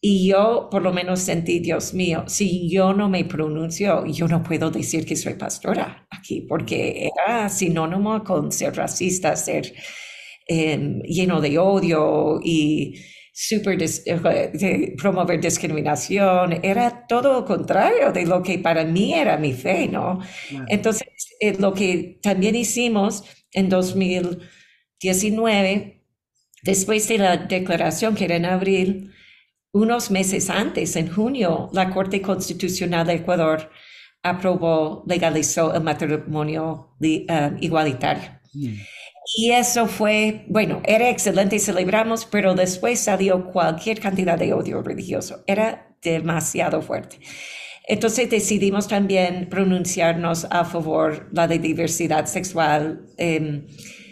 Y 0.00 0.26
yo 0.26 0.66
por 0.72 0.82
lo 0.82 0.92
menos 0.92 1.20
sentí, 1.20 1.60
Dios 1.60 1.94
mío, 1.94 2.24
si 2.26 2.68
yo 2.68 2.92
no 2.94 3.08
me 3.08 3.24
pronuncio, 3.24 4.04
yo 4.06 4.26
no 4.26 4.42
puedo 4.42 4.72
decir 4.72 5.06
que 5.06 5.14
soy 5.14 5.34
pastora 5.34 6.04
aquí, 6.10 6.40
porque 6.40 7.08
era 7.14 7.48
sinónimo 7.48 8.24
con 8.24 8.50
ser 8.50 8.74
racista, 8.74 9.36
ser 9.36 9.72
eh, 10.48 10.98
lleno 11.04 11.40
de 11.40 11.58
odio 11.60 12.40
y 12.42 12.96
super 13.48 13.76
dis- 13.78 14.02
eh, 14.06 14.50
de 14.52 14.94
promover 15.00 15.40
discriminación. 15.40 16.60
Era 16.62 17.06
todo 17.06 17.32
lo 17.32 17.44
contrario 17.44 18.12
de 18.12 18.26
lo 18.26 18.42
que 18.42 18.58
para 18.58 18.84
mí 18.84 19.14
era 19.14 19.36
mi 19.38 19.52
fe, 19.52 19.88
¿no? 19.88 20.20
Entonces, 20.68 21.08
eh, 21.40 21.56
lo 21.58 21.72
que 21.72 22.18
también 22.22 22.54
hicimos 22.54 23.24
en 23.52 23.68
2019, 23.68 26.04
después 26.62 27.08
de 27.08 27.18
la 27.18 27.36
declaración 27.38 28.14
que 28.14 28.24
era 28.24 28.36
en 28.36 28.44
abril, 28.46 29.12
unos 29.72 30.10
meses 30.10 30.50
antes, 30.50 30.96
en 30.96 31.10
junio, 31.10 31.70
la 31.72 31.90
Corte 31.90 32.20
Constitucional 32.20 33.06
de 33.06 33.14
Ecuador 33.14 33.70
aprobó, 34.22 35.04
legalizó 35.06 35.74
el 35.74 35.82
matrimonio 35.82 36.96
eh, 37.00 37.26
igualitario. 37.60 38.38
Mm. 38.52 38.74
Y 39.36 39.52
eso 39.52 39.86
fue, 39.86 40.44
bueno, 40.48 40.82
era 40.84 41.10
excelente 41.10 41.58
celebramos, 41.58 42.26
pero 42.26 42.54
después 42.54 42.98
salió 43.00 43.46
cualquier 43.52 44.00
cantidad 44.00 44.38
de 44.38 44.52
odio 44.52 44.82
religioso. 44.82 45.44
Era 45.46 45.94
demasiado 46.02 46.82
fuerte. 46.82 47.18
Entonces 47.86 48.30
decidimos 48.30 48.88
también 48.88 49.48
pronunciarnos 49.48 50.46
a 50.50 50.64
favor 50.64 51.30
de 51.30 51.34
la 51.34 51.48
diversidad 51.48 52.26
sexual, 52.26 53.06
eh, 53.18 53.66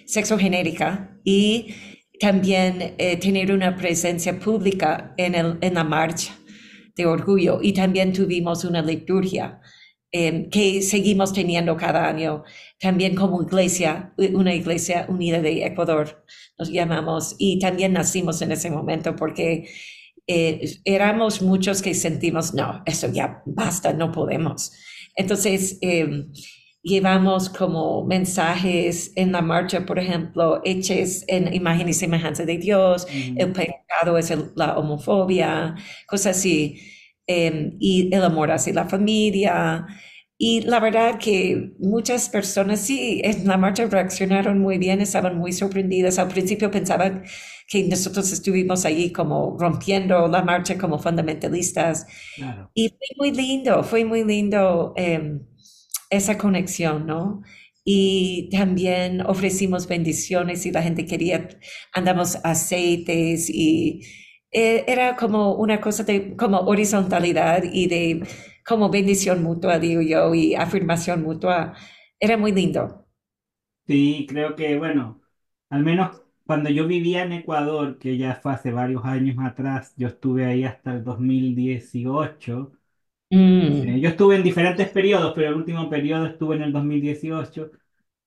sexogenérica 0.06 1.16
y 1.24 1.74
también 2.20 2.94
eh, 2.98 3.16
tener 3.18 3.52
una 3.52 3.76
presencia 3.76 4.38
pública 4.38 5.14
en 5.16 5.74
la 5.74 5.84
marcha 5.84 6.36
de 6.96 7.06
orgullo. 7.06 7.60
Y 7.62 7.72
también 7.72 8.12
tuvimos 8.12 8.64
una 8.64 8.82
liturgia 8.82 9.60
eh, 10.12 10.48
que 10.50 10.82
seguimos 10.82 11.32
teniendo 11.32 11.76
cada 11.76 12.08
año, 12.08 12.44
también 12.80 13.14
como 13.14 13.42
iglesia, 13.42 14.14
una 14.32 14.54
iglesia 14.54 15.06
unida 15.08 15.40
de 15.40 15.64
Ecuador, 15.66 16.24
nos 16.58 16.70
llamamos, 16.70 17.34
y 17.38 17.58
también 17.58 17.92
nacimos 17.92 18.40
en 18.42 18.52
ese 18.52 18.70
momento 18.70 19.14
porque 19.16 19.68
eh, 20.26 20.60
éramos 20.84 21.42
muchos 21.42 21.82
que 21.82 21.94
sentimos, 21.94 22.54
no, 22.54 22.82
eso 22.86 23.08
ya 23.12 23.42
basta, 23.46 23.92
no 23.92 24.12
podemos. 24.12 24.72
Entonces, 25.16 25.78
eh, 25.82 26.26
llevamos 26.82 27.48
como 27.48 28.04
mensajes 28.04 29.12
en 29.16 29.32
la 29.32 29.42
marcha, 29.42 29.84
por 29.84 29.98
ejemplo, 29.98 30.60
hechos 30.64 31.24
en 31.26 31.52
imagen 31.52 31.88
y 31.88 31.92
semejanza 31.92 32.44
de 32.44 32.58
Dios, 32.58 33.06
el 33.36 33.52
pecado 33.52 34.16
es 34.18 34.30
el- 34.30 34.52
la 34.56 34.78
homofobia, 34.78 35.74
cosas 36.06 36.36
así, 36.38 36.80
eh, 37.28 37.76
y 37.78 38.12
el 38.12 38.24
amor 38.24 38.50
hacia 38.50 38.72
la 38.72 38.88
familia. 38.88 39.86
Y 40.40 40.62
la 40.62 40.80
verdad 40.80 41.18
que 41.18 41.72
muchas 41.78 42.28
personas 42.28 42.80
sí, 42.80 43.20
en 43.24 43.46
la 43.46 43.56
marcha 43.56 43.86
reaccionaron 43.86 44.60
muy 44.60 44.78
bien, 44.78 45.00
estaban 45.00 45.36
muy 45.36 45.52
sorprendidas. 45.52 46.18
Al 46.18 46.28
principio 46.28 46.70
pensaban 46.70 47.24
que 47.66 47.84
nosotros 47.84 48.32
estuvimos 48.32 48.84
allí 48.84 49.12
como 49.12 49.56
rompiendo 49.58 50.26
la 50.28 50.42
marcha 50.42 50.78
como 50.78 50.98
fundamentalistas. 50.98 52.06
Claro. 52.36 52.70
Y 52.74 52.88
fue 52.88 53.08
muy 53.18 53.32
lindo, 53.32 53.82
fue 53.84 54.04
muy 54.04 54.24
lindo 54.24 54.94
eh, 54.96 55.40
esa 56.08 56.38
conexión, 56.38 57.06
¿no? 57.06 57.42
Y 57.84 58.48
también 58.50 59.22
ofrecimos 59.22 59.88
bendiciones 59.88 60.66
y 60.66 60.70
la 60.70 60.82
gente 60.82 61.04
quería, 61.04 61.48
andamos 61.92 62.36
aceites 62.44 63.50
y 63.50 64.02
eh, 64.50 64.84
era 64.88 65.16
como 65.16 65.54
una 65.54 65.80
cosa 65.80 66.04
de 66.04 66.36
como 66.36 66.60
horizontalidad 66.60 67.62
y 67.64 67.86
de 67.88 68.26
como 68.66 68.90
bendición 68.90 69.42
mutua, 69.42 69.78
digo 69.78 70.02
yo, 70.02 70.34
y 70.34 70.54
afirmación 70.54 71.22
mutua. 71.22 71.74
Era 72.20 72.36
muy 72.36 72.52
lindo. 72.52 73.06
Sí, 73.86 74.26
creo 74.28 74.54
que, 74.54 74.76
bueno, 74.78 75.22
al 75.70 75.82
menos 75.82 76.22
cuando 76.44 76.68
yo 76.70 76.86
vivía 76.86 77.22
en 77.24 77.32
Ecuador, 77.32 77.98
que 77.98 78.18
ya 78.18 78.34
fue 78.36 78.52
hace 78.52 78.70
varios 78.70 79.04
años 79.04 79.36
atrás, 79.44 79.94
yo 79.96 80.08
estuve 80.08 80.44
ahí 80.46 80.64
hasta 80.64 80.92
el 80.92 81.04
2018. 81.04 82.72
Mm, 83.32 83.82
Eh, 83.82 84.00
yo 84.00 84.08
estuve 84.10 84.36
en 84.36 84.42
diferentes 84.44 84.88
periodos, 84.90 85.32
pero 85.34 85.48
el 85.48 85.54
último 85.56 85.88
periodo 85.90 86.26
estuve 86.26 86.56
en 86.56 86.62
el 86.62 86.72
2018. 86.72 87.70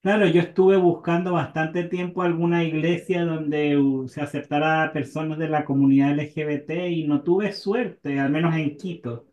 Claro, 0.02 0.26
yo 0.28 0.42
estuve 0.42 0.78
buscando 0.78 1.34
bastante 1.34 1.84
tiempo 1.84 2.24
alguna 2.24 2.64
iglesia 2.64 3.24
donde 3.24 3.78
uh, 3.78 4.08
se 4.08 4.20
aceptara 4.22 4.84
a 4.84 4.92
personas 4.94 5.38
de 5.38 5.48
la 5.48 5.64
comunidad 5.64 6.12
LGBT 6.14 6.90
y 6.90 7.04
no 7.08 7.22
tuve 7.22 7.54
suerte, 7.54 8.20
al 8.20 8.32
menos 8.32 8.56
en 8.56 8.78
Quito. 8.78 9.28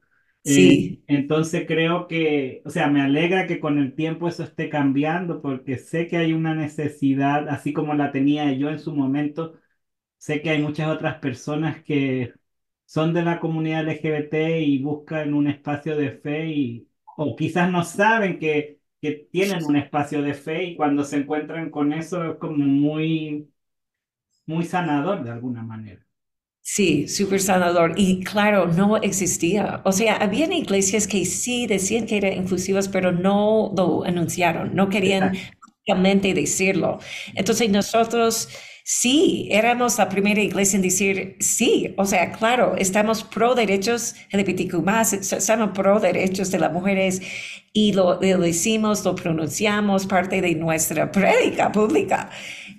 Eh, 0.44 0.84
sí, 0.84 1.02
entonces 1.06 1.64
creo 1.66 2.06
que, 2.06 2.60
o 2.66 2.70
sea, 2.70 2.88
me 2.88 3.00
alegra 3.00 3.46
que 3.46 3.60
con 3.60 3.78
el 3.78 3.94
tiempo 3.94 4.28
eso 4.28 4.42
esté 4.42 4.68
cambiando 4.68 5.40
porque 5.40 5.78
sé 5.78 6.06
que 6.06 6.18
hay 6.18 6.34
una 6.34 6.54
necesidad, 6.54 7.48
así 7.48 7.72
como 7.72 7.94
la 7.94 8.12
tenía 8.12 8.52
yo 8.52 8.68
en 8.68 8.78
su 8.78 8.94
momento, 8.94 9.54
sé 10.18 10.42
que 10.42 10.50
hay 10.50 10.62
muchas 10.62 10.88
otras 10.90 11.18
personas 11.20 11.82
que 11.84 12.32
son 12.86 13.14
de 13.14 13.22
la 13.22 13.40
comunidad 13.40 13.82
LGBT 13.82 14.60
y 14.62 14.82
buscan 14.82 15.34
un 15.34 15.48
espacio 15.48 15.96
de 15.96 16.12
fe 16.12 16.48
y, 16.48 16.88
o 17.16 17.36
quizás 17.36 17.70
no 17.70 17.84
saben 17.84 18.38
que, 18.38 18.77
que 19.00 19.28
tienen 19.32 19.64
un 19.64 19.76
espacio 19.76 20.22
de 20.22 20.34
fe 20.34 20.64
y 20.64 20.76
cuando 20.76 21.04
se 21.04 21.16
encuentran 21.18 21.70
con 21.70 21.92
eso 21.92 22.24
es 22.32 22.38
como 22.38 22.56
muy, 22.58 23.50
muy 24.46 24.64
sanador 24.64 25.22
de 25.24 25.30
alguna 25.30 25.62
manera. 25.62 26.04
sí, 26.60 27.08
súper 27.08 27.40
sanador. 27.40 27.94
Y 27.96 28.22
claro, 28.24 28.66
no 28.68 28.96
existía. 28.98 29.80
O 29.84 29.92
sea, 29.92 30.16
habían 30.16 30.52
iglesias 30.52 31.06
que 31.06 31.24
sí 31.24 31.66
decían 31.66 32.06
que 32.06 32.16
eran 32.18 32.32
inclusivas, 32.34 32.88
pero 32.88 33.12
no 33.12 33.72
lo 33.76 34.04
anunciaron, 34.04 34.74
no 34.74 34.88
querían 34.88 35.32
públicamente 35.60 36.34
decirlo. 36.34 36.98
Entonces 37.34 37.70
nosotros 37.70 38.48
sí, 38.90 39.48
éramos 39.50 39.98
la 39.98 40.08
primera 40.08 40.40
iglesia 40.40 40.76
en 40.76 40.82
decir 40.82 41.36
sí. 41.40 41.94
O 41.98 42.06
sea, 42.06 42.32
claro, 42.32 42.74
estamos 42.78 43.22
pro 43.22 43.54
derechos 43.54 44.14
LGBTQ+, 44.32 44.82
estamos 45.12 45.70
pro 45.76 46.00
derechos 46.00 46.50
de 46.50 46.58
las 46.58 46.72
mujeres 46.72 47.20
y 47.74 47.92
lo, 47.92 48.14
lo 48.20 48.38
decimos, 48.40 49.04
lo 49.04 49.14
pronunciamos, 49.14 50.06
parte 50.06 50.40
de 50.40 50.54
nuestra 50.54 51.12
prédica 51.12 51.70
pública. 51.70 52.30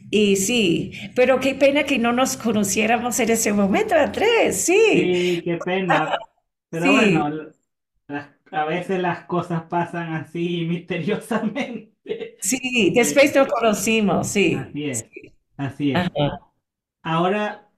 Y 0.09 0.35
sí, 0.37 0.91
pero 1.15 1.39
qué 1.39 1.53
pena 1.53 1.83
que 1.83 1.99
no 1.99 2.11
nos 2.11 2.35
conociéramos 2.37 3.19
en 3.19 3.29
ese 3.29 3.53
momento, 3.53 3.93
Andrés, 3.93 4.59
sí. 4.65 4.73
Sí, 4.93 5.41
qué 5.45 5.57
pena. 5.63 6.17
Pero 6.71 6.85
Sí. 6.85 6.91
bueno, 6.91 7.29
las- 8.07 8.29
a 8.51 8.65
veces 8.65 8.99
las 8.99 9.25
cosas 9.25 9.63
pasan 9.69 10.13
así 10.15 10.65
misteriosamente. 10.67 12.37
Sí, 12.41 12.91
después 12.95 13.35
nos 13.35 13.47
conocimos, 13.47 14.27
sí. 14.27 14.55
Así 14.55 14.85
es, 14.89 15.05
así 15.59 15.91
es. 15.93 16.11
Ajá, 16.17 16.39
Ahora, 17.03 17.71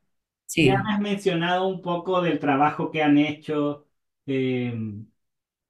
sí. 0.47 0.61
ya 0.61 0.83
has 0.89 0.99
mencionado 1.01 1.67
un 1.67 1.81
poco 1.81 2.21
del 2.21 2.39
trabajo 2.39 2.91
que 2.91 3.03
han 3.03 3.17
hecho 3.19 3.87
eh, 4.27 4.75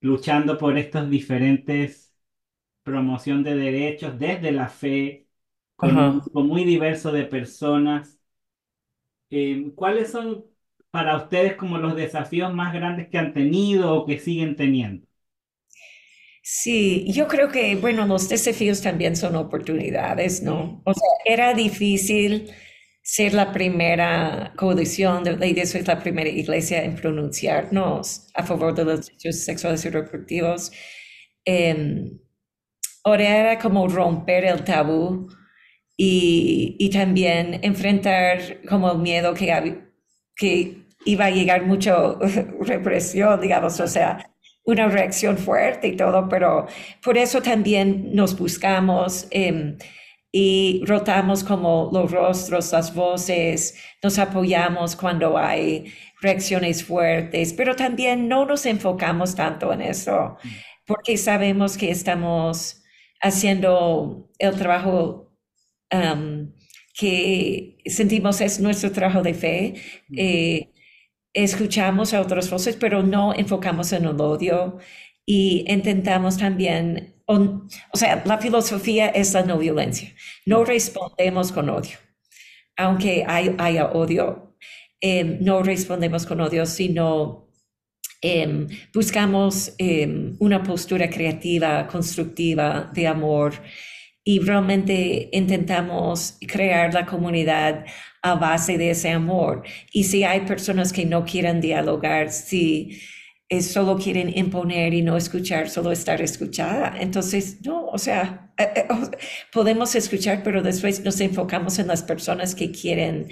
luchando 0.02 0.58
por 0.58 0.78
estos 0.78 1.10
diferentes 1.10 2.14
promoción 2.84 3.44
de 3.44 3.56
derechos 3.56 4.20
desde 4.20 4.52
la 4.54 4.70
fe, 4.70 5.28
con 5.78 5.98
Ajá. 5.98 6.08
un 6.08 6.22
grupo 6.22 6.44
muy 6.44 6.66
diverso 6.66 7.12
de 7.14 7.26
personas. 7.26 8.20
Eh, 9.30 9.72
¿cuáles 9.76 10.12
son 10.12 10.46
para 10.92 11.16
ustedes 11.18 11.56
como 11.56 11.78
los 11.78 11.96
desafíos 11.96 12.54
más 12.54 12.74
grandes 12.74 13.10
que 13.10 13.18
han 13.18 13.34
tenido 13.34 13.96
o 13.96 14.06
que 14.06 14.20
siguen 14.20 14.56
teniendo? 14.56 15.08
Sí, 16.44 17.06
yo 17.14 17.28
creo 17.28 17.50
que, 17.52 17.76
bueno, 17.76 18.06
los 18.08 18.28
desafíos 18.28 18.82
también 18.82 19.16
son 19.16 19.36
oportunidades, 19.36 20.42
¿no? 20.42 20.82
O 20.86 20.94
sea, 20.94 21.10
era 21.26 21.54
difícil 21.54 22.52
ser 23.04 23.34
la 23.34 23.52
primera 23.52 24.54
coalición 24.58 25.24
de 25.24 25.38
ley 25.38 25.54
de 25.54 25.62
eso 25.62 25.78
es 25.78 25.88
la 25.88 26.00
primera 26.00 26.30
iglesia 26.30 26.84
en 26.84 26.96
pronunciarnos 26.96 28.28
a 28.34 28.44
favor 28.44 28.74
de 28.76 28.86
los 28.86 29.06
derechos 29.08 29.38
sexuales 29.44 29.86
y 29.86 29.90
reproductivos. 29.90 30.72
Eh, 31.46 32.12
era 33.06 33.60
como 33.60 33.88
romper 33.88 34.46
el 34.46 34.64
tabú 34.64 35.28
y, 35.98 36.76
y, 36.80 36.90
también 36.90 37.60
enfrentar 37.64 38.62
como 38.68 38.92
el 38.92 39.00
miedo 39.00 39.34
que, 39.34 39.84
que 40.36 40.86
iba 41.06 41.26
a 41.26 41.32
llegar 41.32 41.66
mucho 41.66 42.20
represión, 42.62 43.40
digamos, 43.42 43.80
o 43.80 43.88
sea, 43.88 44.31
una 44.64 44.88
reacción 44.88 45.38
fuerte 45.38 45.88
y 45.90 45.96
todo, 45.96 46.28
pero 46.30 46.68
por 47.04 47.18
eso 47.18 47.42
también 47.42 48.14
nos 48.14 48.38
buscamos 48.38 49.28
eh, 49.32 49.78
y 50.32 50.84
rotamos 50.86 51.44
como 51.44 51.90
los 51.92 52.12
rostros, 52.12 52.72
las 52.72 52.94
voces, 52.94 53.76
nos 54.02 54.18
apoyamos 54.18 54.96
cuando 54.96 55.38
hay 55.38 55.92
reacciones 56.22 56.84
fuertes, 56.84 57.54
pero 57.54 57.76
también 57.76 58.28
no 58.28 58.46
nos 58.46 58.66
enfocamos 58.66 59.36
tanto 59.36 59.74
en 59.74 59.82
eso, 59.82 60.38
porque 60.86 61.18
sabemos 61.18 61.78
que 61.78 61.92
estamos 61.92 62.84
haciendo 63.22 64.30
el 64.40 64.56
trabajo 64.56 65.32
um, 65.92 66.52
que 66.94 67.78
sentimos 67.86 68.42
es 68.42 68.60
nuestro 68.60 68.92
trabajo 68.92 69.22
de 69.22 69.34
fe. 69.34 69.74
Eh, 70.16 70.71
escuchamos 71.34 72.14
a 72.14 72.22
otras 72.22 72.50
voces, 72.50 72.76
pero 72.76 73.04
no 73.04 73.34
enfocamos 73.34 73.92
en 73.94 74.06
el 74.06 74.20
odio 74.20 74.80
y 75.26 75.66
intentamos 75.72 76.38
también, 76.38 77.16
o, 77.26 77.68
sea, 77.94 78.24
la 78.26 78.38
filosofía 78.38 79.10
es 79.10 79.34
la 79.34 79.44
no 79.44 79.58
violencia. 79.58 80.14
No 80.46 80.66
respondemos 80.66 81.52
con 81.52 81.70
odio, 81.70 81.98
aunque 82.76 83.24
hay, 83.28 83.56
haya 83.58 83.88
odio, 83.92 84.56
em, 85.00 85.38
no 85.42 85.64
respondemos 85.64 86.26
con 86.26 86.42
odio, 86.42 86.66
sino 86.66 87.48
em, 88.22 88.68
buscamos 88.94 89.74
em, 89.78 90.36
una 90.40 90.62
postura 90.64 91.10
creativa, 91.10 91.88
constructiva, 91.88 92.92
de 92.94 93.08
amor 93.08 93.54
y 94.24 94.40
realmente 94.40 95.30
intentamos 95.32 96.38
crear 96.48 96.94
la 96.94 97.06
comunidad 97.06 97.86
a 98.22 98.36
base 98.36 98.78
de 98.78 98.92
ese 98.92 99.10
amor. 99.10 99.64
Y 99.92 100.04
si 100.06 100.24
hay 100.24 100.42
personas 100.42 100.94
que 100.94 101.06
no 101.06 101.26
quieren 101.26 101.62
dialogar, 101.62 102.32
si 102.32 103.00
eh, 103.50 103.62
solo 103.62 103.98
quieren 103.98 104.32
imponer 104.38 104.94
y 104.94 105.02
no 105.02 105.18
escuchar, 105.18 105.70
solo 105.70 105.92
estar 105.92 106.22
escuchada, 106.22 106.96
entonces, 107.00 107.62
no, 107.66 107.88
o 107.88 107.98
sea, 107.98 108.54
eh, 108.58 108.70
eh, 108.76 108.88
podemos 109.52 109.96
escuchar, 109.96 110.42
pero 110.44 110.62
después 110.62 111.04
nos 111.04 111.20
enfocamos 111.20 111.80
en 111.80 111.88
las 111.88 112.04
personas 112.04 112.56
que 112.56 112.72
quieren 112.72 113.28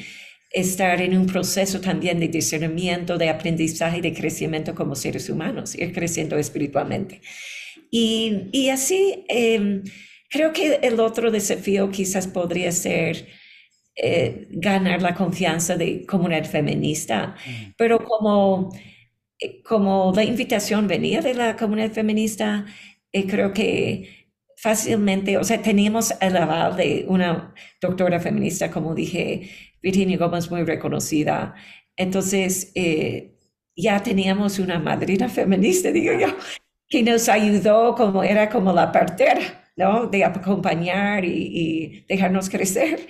estar 0.52 1.00
en 1.02 1.16
un 1.16 1.28
proceso 1.28 1.80
también 1.80 2.20
de 2.20 2.28
discernimiento, 2.28 3.18
de 3.18 3.30
aprendizaje, 3.30 4.02
de 4.02 4.14
crecimiento 4.14 4.74
como 4.74 4.96
seres 4.96 5.30
humanos, 5.30 5.76
ir 5.76 5.94
creciendo 5.94 6.38
espiritualmente. 6.38 7.22
Y, 7.92 8.50
y 8.52 8.70
así, 8.70 9.26
em, 9.30 9.84
creo 10.30 10.52
que 10.54 10.80
el 10.82 11.00
otro 11.00 11.32
desafío 11.32 11.92
quizás 11.92 12.28
podría 12.28 12.72
ser 12.72 13.28
eh, 13.96 14.48
ganar 14.52 15.02
la 15.02 15.14
confianza 15.14 15.76
de 15.76 16.06
comunidad 16.06 16.46
feminista, 16.46 17.36
pero 17.78 18.00
como, 18.00 18.70
eh, 19.40 19.62
como 19.64 20.14
la 20.16 20.24
invitación 20.24 20.88
venía 20.88 21.22
de 21.22 21.34
la 21.34 21.58
comunidad 21.58 21.92
feminista, 21.92 22.66
eh, 23.12 23.28
creo 23.28 23.54
que 23.54 24.30
fácilmente, 24.58 25.38
o 25.38 25.44
sea, 25.44 25.62
teníamos 25.62 26.14
el 26.22 26.38
aval 26.38 26.78
de 26.78 27.06
una 27.10 27.54
doctora 27.82 28.20
feminista, 28.20 28.72
como 28.72 28.96
dije, 28.96 29.50
Virginia 29.82 30.18
Gómez, 30.18 30.50
muy 30.52 30.64
reconocida. 30.64 31.56
Entonces, 31.98 32.74
ya 33.76 34.02
teníamos 34.04 34.60
una 34.60 34.80
madrina 34.80 35.30
feminista, 35.30 35.92
digo 35.92 36.14
yo, 36.14 36.28
que 36.90 37.04
nos 37.04 37.30
ayudó 37.30 37.96
como 37.96 38.24
era 38.24 38.50
como 38.50 38.74
la 38.74 38.92
partera, 38.92 39.42
¿no? 39.78 40.08
De 40.08 40.24
acompañar 40.26 41.26
y, 41.26 41.30
y 41.32 42.06
dejarnos 42.08 42.50
crecer. 42.50 43.08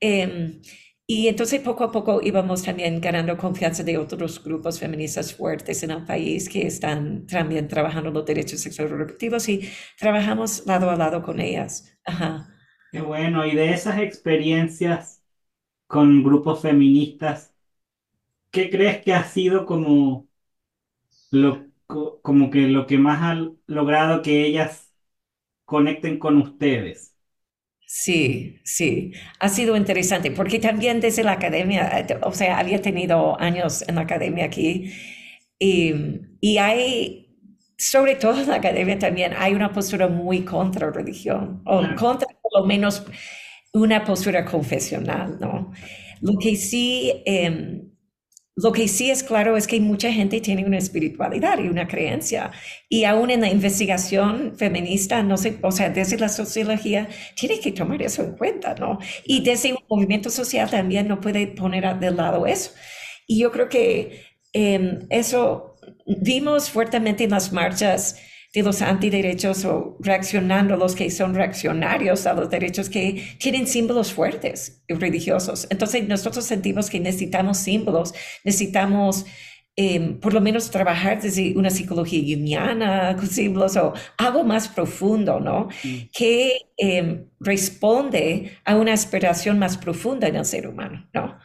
Em, 0.00 0.60
y 1.06 1.28
entonces 1.28 1.60
poco 1.60 1.84
a 1.84 1.92
poco 1.92 2.20
íbamos 2.22 2.62
también 2.62 3.00
ganando 3.00 3.36
confianza 3.36 3.82
de 3.84 3.96
otros 3.98 4.42
grupos 4.42 4.78
feministas 4.80 5.34
fuertes 5.34 5.82
en 5.82 5.92
el 5.92 6.04
país 6.04 6.48
que 6.48 6.66
están 6.66 7.26
también 7.26 7.68
trabajando 7.68 8.10
los 8.10 8.26
derechos 8.26 8.60
sexuales 8.60 8.90
reproductivos 8.92 9.48
y 9.48 9.68
trabajamos 9.98 10.66
lado 10.66 10.90
a 10.90 10.96
lado 10.96 11.22
con 11.22 11.40
ellas. 11.40 11.96
Ajá. 12.04 12.52
Qué 12.90 13.00
bueno, 13.00 13.46
y 13.46 13.54
de 13.54 13.70
esas 13.72 13.98
experiencias 14.00 15.22
con 15.88 16.24
grupos 16.24 16.62
feministas, 16.62 17.54
¿qué 18.50 18.70
crees 18.70 19.02
que 19.04 19.14
ha 19.14 19.24
sido 19.24 19.66
como 19.66 20.28
lo, 21.30 21.66
como 22.22 22.50
que 22.50 22.68
lo 22.68 22.86
que 22.86 22.98
más 22.98 23.22
ha 23.22 23.34
logrado 23.66 24.22
que 24.22 24.44
ellas 24.46 24.92
conecten 25.66 26.20
con 26.20 26.38
ustedes? 26.38 27.15
Sí, 27.88 28.60
sí, 28.64 29.12
ha 29.38 29.48
sido 29.48 29.76
interesante 29.76 30.32
porque 30.32 30.58
también 30.58 31.00
desde 31.00 31.22
la 31.22 31.32
academia, 31.32 32.04
o 32.22 32.32
sea, 32.32 32.58
había 32.58 32.82
tenido 32.82 33.40
años 33.40 33.84
en 33.86 33.94
la 33.94 34.00
academia 34.02 34.44
aquí 34.46 34.92
y, 35.58 35.94
y 36.40 36.58
hay, 36.58 37.38
sobre 37.78 38.16
todo 38.16 38.40
en 38.40 38.48
la 38.48 38.56
academia 38.56 38.98
también, 38.98 39.32
hay 39.38 39.54
una 39.54 39.72
postura 39.72 40.08
muy 40.08 40.44
contra 40.44 40.90
religión, 40.90 41.62
o 41.64 41.82
contra 41.96 42.26
por 42.42 42.60
lo 42.60 42.66
menos 42.66 43.04
una 43.72 44.04
postura 44.04 44.44
confesional, 44.44 45.38
¿no? 45.40 45.72
Lo 46.22 46.38
que 46.38 46.56
sí... 46.56 47.12
Eh, 47.26 47.82
lo 48.56 48.72
que 48.72 48.88
sí 48.88 49.10
es 49.10 49.22
claro 49.22 49.56
es 49.56 49.66
que 49.66 49.78
mucha 49.80 50.10
gente 50.10 50.40
tiene 50.40 50.64
una 50.64 50.78
espiritualidad 50.78 51.58
y 51.58 51.68
una 51.68 51.86
creencia. 51.86 52.50
Y 52.88 53.04
aún 53.04 53.30
en 53.30 53.42
la 53.42 53.50
investigación 53.50 54.56
feminista, 54.56 55.22
no 55.22 55.36
sé, 55.36 55.58
o 55.62 55.70
sea, 55.70 55.90
desde 55.90 56.16
la 56.18 56.30
sociología, 56.30 57.06
tiene 57.36 57.60
que 57.60 57.72
tomar 57.72 58.00
eso 58.00 58.22
en 58.22 58.32
cuenta, 58.32 58.74
¿no? 58.74 58.98
Y 59.24 59.44
desde 59.44 59.72
un 59.74 59.78
movimiento 59.90 60.30
social 60.30 60.70
también 60.70 61.06
no 61.06 61.20
puede 61.20 61.48
poner 61.48 61.98
de 61.98 62.10
lado 62.10 62.46
eso. 62.46 62.70
Y 63.26 63.40
yo 63.40 63.52
creo 63.52 63.68
que 63.68 64.22
eh, 64.54 65.00
eso 65.10 65.76
vimos 66.06 66.70
fuertemente 66.70 67.24
en 67.24 67.30
las 67.30 67.52
marchas 67.52 68.16
de 68.56 68.62
los 68.62 68.80
antiderechos 68.80 69.66
o 69.66 69.98
reaccionando 70.00 70.78
los 70.78 70.94
que 70.94 71.10
son 71.10 71.34
reaccionarios 71.34 72.26
a 72.26 72.32
los 72.32 72.48
derechos 72.48 72.88
que 72.88 73.36
tienen 73.38 73.66
símbolos 73.66 74.14
fuertes 74.14 74.82
y 74.88 74.94
religiosos. 74.94 75.66
Entonces 75.68 76.08
nosotros 76.08 76.46
sentimos 76.46 76.88
que 76.88 76.98
necesitamos 76.98 77.58
símbolos, 77.58 78.14
necesitamos 78.44 79.26
em, 79.76 80.18
por 80.20 80.32
lo 80.32 80.40
menos 80.40 80.70
trabajar 80.70 81.20
desde 81.20 81.54
una 81.54 81.68
psicología 81.68 82.18
junguiana 82.34 83.14
con 83.16 83.26
símbolos 83.26 83.76
o 83.76 83.92
algo 84.16 84.42
más 84.42 84.68
profundo, 84.68 85.38
¿no? 85.38 85.68
Mm. 85.84 85.96
Que 86.16 86.52
em, 86.78 87.26
responde 87.38 88.52
a 88.64 88.74
una 88.74 88.94
aspiración 88.94 89.58
más 89.58 89.76
profunda 89.76 90.28
en 90.28 90.36
el 90.36 90.46
ser 90.46 90.66
humano, 90.66 91.06
¿no? 91.12 91.38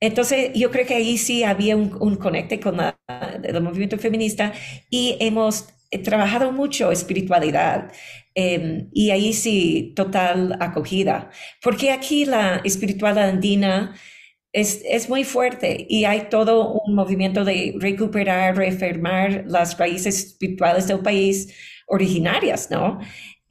Entonces, 0.00 0.50
yo 0.54 0.72
creo 0.72 0.84
que 0.84 0.94
ahí 0.94 1.16
sí 1.16 1.44
había 1.44 1.76
un, 1.76 1.96
un 2.00 2.16
conecte 2.16 2.58
con 2.58 2.80
el 2.80 3.60
movimiento 3.60 3.98
feminista 3.98 4.52
y 4.88 5.16
hemos 5.20 5.68
he 5.90 5.98
trabajado 5.98 6.52
mucho 6.52 6.92
espiritualidad 6.92 7.92
em, 8.34 8.88
y 8.92 9.10
ahí 9.10 9.32
sí, 9.32 9.92
total 9.96 10.56
acogida, 10.60 11.30
porque 11.62 11.90
aquí 11.90 12.24
la 12.24 12.60
espiritualidad 12.64 13.28
andina 13.28 13.94
es, 14.52 14.82
es, 14.84 15.08
muy 15.08 15.24
fuerte 15.24 15.86
y 15.88 16.04
hay 16.04 16.28
todo 16.30 16.72
un 16.74 16.94
movimiento 16.94 17.44
de 17.44 17.74
recuperar, 17.78 18.56
reafirmar 18.56 19.44
las 19.46 19.78
raíces 19.78 20.24
espirituales 20.24 20.88
del 20.88 21.00
país 21.00 21.54
originarias, 21.86 22.70
¿no? 22.70 22.98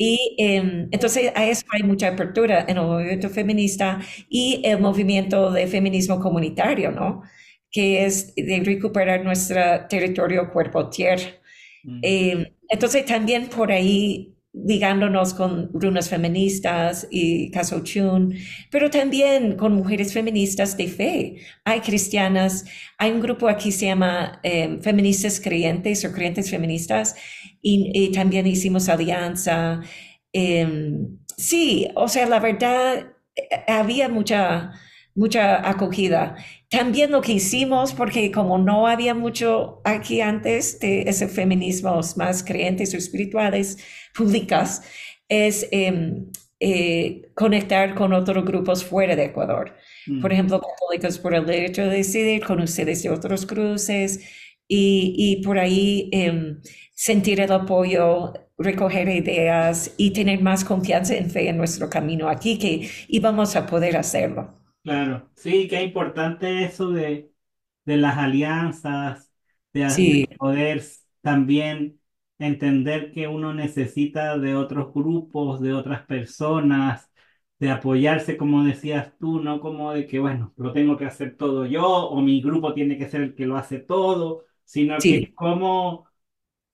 Y 0.02 0.36
em, 0.38 0.88
entonces 0.92 1.32
a 1.36 1.46
eso 1.46 1.66
hay 1.74 1.84
mucha 1.84 2.08
apertura 2.08 2.66
en 2.68 2.78
el 2.78 2.84
movimiento 2.86 3.30
feminista 3.30 4.00
y 4.30 4.62
el 4.64 4.80
movimiento 4.80 5.52
de 5.52 5.68
feminismo 5.68 6.20
comunitario, 6.22 6.92
¿no? 6.92 7.24
Que 7.70 8.06
es 8.06 8.34
de 8.36 8.62
recuperar 8.66 9.26
nuestro 9.26 9.62
territorio 9.90 10.52
cuerpo-tierra. 10.52 11.40
Eh, 12.02 12.54
entonces 12.70 13.06
también 13.06 13.48
por 13.48 13.72
ahí 13.72 14.36
ligándonos 14.52 15.34
con 15.34 15.70
runas 15.74 16.10
feministas 16.10 17.08
y 17.12 17.52
Caso 17.52 17.82
Chun, 17.84 18.36
pero 18.72 18.90
también 18.90 19.56
con 19.56 19.74
mujeres 19.74 20.14
feministas 20.14 20.76
de 20.76 20.88
fe. 20.88 21.36
Hay 21.66 21.82
cristianas, 21.82 22.66
hay 22.98 23.12
un 23.12 23.22
grupo 23.22 23.48
aquí 23.48 23.70
que 23.70 23.72
se 23.72 23.86
llama 23.86 24.40
em, 24.44 24.82
Feministas 24.82 25.40
Creyentes 25.40 26.04
o 26.04 26.12
Creyentes 26.12 26.50
Feministas 26.50 27.16
y, 27.62 28.12
también 28.12 28.48
hicimos 28.48 28.90
alianza. 28.90 29.82
Em, 30.34 31.20
sí, 31.38 31.88
o 31.96 32.08
sea, 32.08 32.26
la 32.28 32.40
verdad, 32.40 33.14
eh, 33.36 33.48
había 33.68 34.10
mucha, 34.10 34.72
mucha 35.16 35.68
acogida 35.70 36.36
también 36.70 37.12
lo 37.12 37.22
que 37.22 37.34
hicimos, 37.34 37.94
porque 37.94 38.32
como 38.32 38.58
no 38.58 38.88
había 38.88 39.16
mucho 39.16 39.82
aquí 39.86 40.22
antes 40.22 40.80
de 40.80 41.04
ese 41.04 41.28
feminismo 41.28 42.00
más 42.18 42.44
creyentes 42.44 42.94
o 42.94 42.98
espirituales 42.98 43.78
públicas, 44.16 44.84
es 45.28 45.68
em, 45.72 46.32
eh, 46.60 47.32
conectar 47.36 47.96
con 47.96 48.14
otros 48.14 48.46
grupos 48.46 48.84
fuera 48.84 49.16
de 49.16 49.26
Ecuador. 49.26 49.76
por 50.20 50.32
Mm. 50.32 50.34
ejemplo, 50.34 50.60
Católicos 50.62 51.20
por 51.20 51.34
el 51.36 51.46
Derecho 51.46 51.84
de 51.84 51.98
Decidir, 51.98 52.44
con 52.44 52.60
ustedes 52.62 53.04
de 53.04 53.10
otros 53.10 53.46
cruces, 53.46 54.20
y, 54.68 55.16
y 55.18 55.44
por 55.44 55.58
ahí 55.60 56.10
em, 56.12 56.62
sentir 56.96 57.40
el 57.42 57.52
apoyo, 57.52 58.34
recoger 58.58 59.08
ideas 59.10 59.94
y 59.98 60.12
tener 60.12 60.42
más 60.42 60.64
confianza 60.66 61.16
en 61.16 61.30
fe 61.32 61.50
en 61.50 61.58
nuestro 61.58 61.90
camino 61.90 62.30
aquí, 62.30 62.58
que 62.60 62.90
íbamos 63.08 63.56
a 63.56 63.66
poder 63.66 63.98
hacerlo. 63.98 64.59
Claro, 64.84 65.30
sí, 65.36 65.68
qué 65.68 65.84
importante 65.84 66.64
eso 66.64 66.90
de, 66.90 67.32
de 67.86 67.98
las 67.98 68.18
alianzas, 68.18 69.32
de, 69.74 69.82
de 69.84 69.88
Sí, 69.88 70.26
poder 70.38 70.82
también 71.22 72.00
entender 72.40 73.12
que 73.12 73.28
uno 73.28 73.54
necesita 73.54 74.38
de 74.38 74.56
otros 74.56 74.94
grupos, 74.94 75.60
de 75.62 75.74
otras 75.74 76.06
personas, 76.08 77.12
de 77.60 77.70
apoyarse, 77.72 78.38
como 78.38 78.64
decías 78.64 79.14
tú, 79.20 79.42
no 79.42 79.60
como 79.60 79.92
de 79.94 80.08
que, 80.08 80.20
bueno, 80.20 80.54
lo 80.58 80.72
tengo 80.74 80.98
que 80.98 81.06
hacer 81.06 81.36
todo 81.38 81.66
yo 81.66 81.86
o 81.86 82.22
mi 82.22 82.42
grupo 82.42 82.74
tiene 82.74 82.98
que 82.98 83.10
ser 83.10 83.22
el 83.22 83.36
que 83.36 83.46
lo 83.46 83.58
hace 83.58 83.80
todo, 83.80 84.46
sino 84.64 85.06
que 85.06 85.20
sí, 85.20 85.36
cómo, 85.36 86.08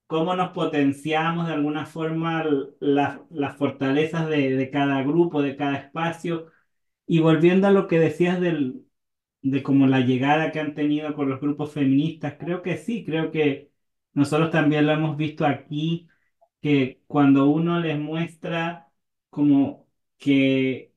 cómo 0.07 0.35
nos 0.35 0.51
potenciamos 0.51 1.47
de 1.47 1.53
alguna 1.53 1.85
forma 1.85 2.43
l- 2.43 2.67
las 2.79 3.19
las 3.29 3.57
fortalezas 3.57 4.27
de, 4.29 4.55
de 4.55 4.69
cada 4.71 5.01
grupo, 5.03 5.41
de 5.41 5.55
cada 5.55 5.75
espacio. 5.77 6.47
Y 7.07 7.19
volviendo 7.19 7.67
a 7.67 7.71
lo 7.71 7.87
que 7.87 7.99
decías 7.99 8.39
del, 8.41 8.85
de 9.41 9.63
como 9.63 9.87
la 9.87 10.01
llegada 10.01 10.51
que 10.51 10.59
han 10.59 10.75
tenido 10.75 11.15
con 11.15 11.29
los 11.29 11.41
grupos 11.41 11.73
feministas, 11.73 12.35
creo 12.39 12.61
que 12.63 12.77
sí, 12.77 13.05
creo 13.05 13.31
que 13.31 13.71
nosotros 14.13 14.51
también 14.51 14.87
lo 14.87 14.93
hemos 14.93 15.17
visto 15.17 15.45
aquí, 15.45 16.07
que 16.61 17.03
cuando 17.07 17.47
uno 17.49 17.79
les 17.81 17.99
muestra 17.99 18.91
como 19.31 19.87
que 20.17 20.93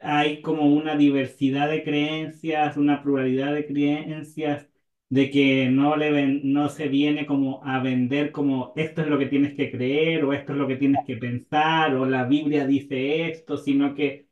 hay 0.00 0.42
como 0.42 0.66
una 0.66 0.96
diversidad 0.96 1.68
de 1.68 1.82
creencias, 1.84 2.76
una 2.76 3.02
pluralidad 3.02 3.54
de 3.54 3.66
creencias, 3.66 4.68
de 5.10 5.30
que 5.30 5.68
no 5.70 5.96
le 5.96 6.10
ven- 6.12 6.40
no 6.52 6.68
se 6.68 6.88
viene 6.88 7.26
como 7.26 7.64
a 7.64 7.80
vender 7.82 8.30
como 8.30 8.72
esto 8.76 9.00
es 9.02 9.08
lo 9.08 9.18
que 9.18 9.26
tienes 9.26 9.54
que 9.56 9.70
creer 9.70 10.24
o 10.24 10.32
esto 10.34 10.52
es 10.52 10.58
lo 10.58 10.68
que 10.68 10.76
tienes 10.76 11.04
que 11.06 11.16
pensar 11.16 11.94
o 11.94 12.04
la 12.06 12.24
Biblia 12.24 12.66
dice 12.66 13.28
esto, 13.30 13.56
sino 13.56 13.94
que 13.94 14.27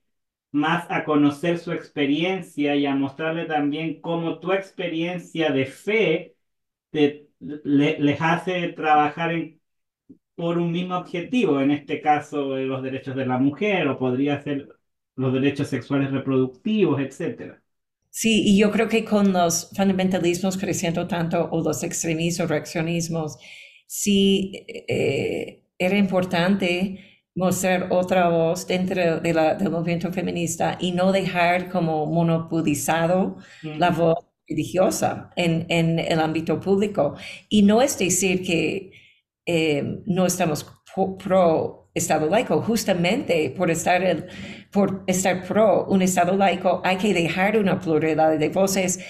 más 0.52 0.86
a 0.90 1.04
conocer 1.04 1.58
su 1.58 1.72
experiencia 1.72 2.76
y 2.76 2.86
a 2.86 2.94
mostrarle 2.94 3.46
también 3.46 4.00
cómo 4.00 4.38
tu 4.40 4.52
experiencia 4.52 5.50
de 5.52 5.66
fe 5.66 6.36
te, 6.90 7.28
le- 7.40 7.98
les 8.00 8.20
hace 8.22 8.68
trabajar 8.70 9.32
en- 9.32 9.60
por 10.34 10.58
un 10.58 10.72
mismo 10.72 10.96
objetivo, 10.98 11.60
en 11.60 11.70
este 11.72 12.00
caso 12.00 12.56
eh, 12.58 12.64
los 12.66 12.82
derechos 12.82 13.16
de 13.16 13.26
la 13.26 13.38
mujer 13.38 13.88
o 13.88 13.98
podría 13.98 14.42
ser 14.42 14.68
los 15.16 15.32
derechos 15.32 15.68
sexuales 15.68 16.10
reproductivos, 16.12 17.00
etcétera. 17.00 17.62
sí, 18.10 18.42
y 18.46 18.58
yo 18.58 18.70
creo 18.72 18.88
que 18.88 19.04
con 19.04 19.32
los 19.32 19.70
fundamentalismos 19.76 20.56
creciendo 20.58 21.06
tanto 21.06 21.48
o 21.50 21.62
los 21.62 21.82
extremismos, 21.82 22.48
reaccionismos, 22.48 23.36
sí 23.86 24.52
eh, 24.88 25.62
era 25.78 25.96
importante 25.98 27.15
mostrar 27.36 27.88
otra 27.92 28.28
voz 28.30 28.66
dentro 28.66 29.20
de 29.20 29.34
la- 29.34 29.54
del 29.56 29.70
movimiento 29.70 30.12
feminista 30.12 30.78
y 30.80 30.92
no 30.92 31.12
dejar 31.12 31.70
como 31.70 32.06
monopolizado 32.06 33.38
la 33.78 33.90
Ujú, 33.90 33.92
voz 33.92 34.16
religiosa 34.48 35.30
en, 35.36 35.66
en 35.70 35.98
el 36.00 36.20
ámbito 36.20 36.60
público. 36.60 37.16
Y 37.48 37.62
no 37.62 37.82
es 37.82 37.98
decir 37.98 38.44
que 38.44 38.92
eh, 39.46 40.00
no 40.06 40.26
estamos 40.26 40.64
pro, 40.94 41.16
pro 41.18 41.82
Estado 41.94 42.28
laico, 42.28 42.60
justamente 42.62 43.50
por 43.56 43.70
estar, 43.70 44.02
el- 44.02 44.26
por 44.72 45.02
estar 45.06 45.44
pro 45.46 45.86
un 45.86 46.02
Estado 46.02 46.36
laico 46.36 46.80
hay 46.84 46.96
que 46.98 47.14
dejar 47.14 47.58
una 47.58 47.80
pluralidad 47.80 48.38
de 48.38 48.48
voces 48.50 49.00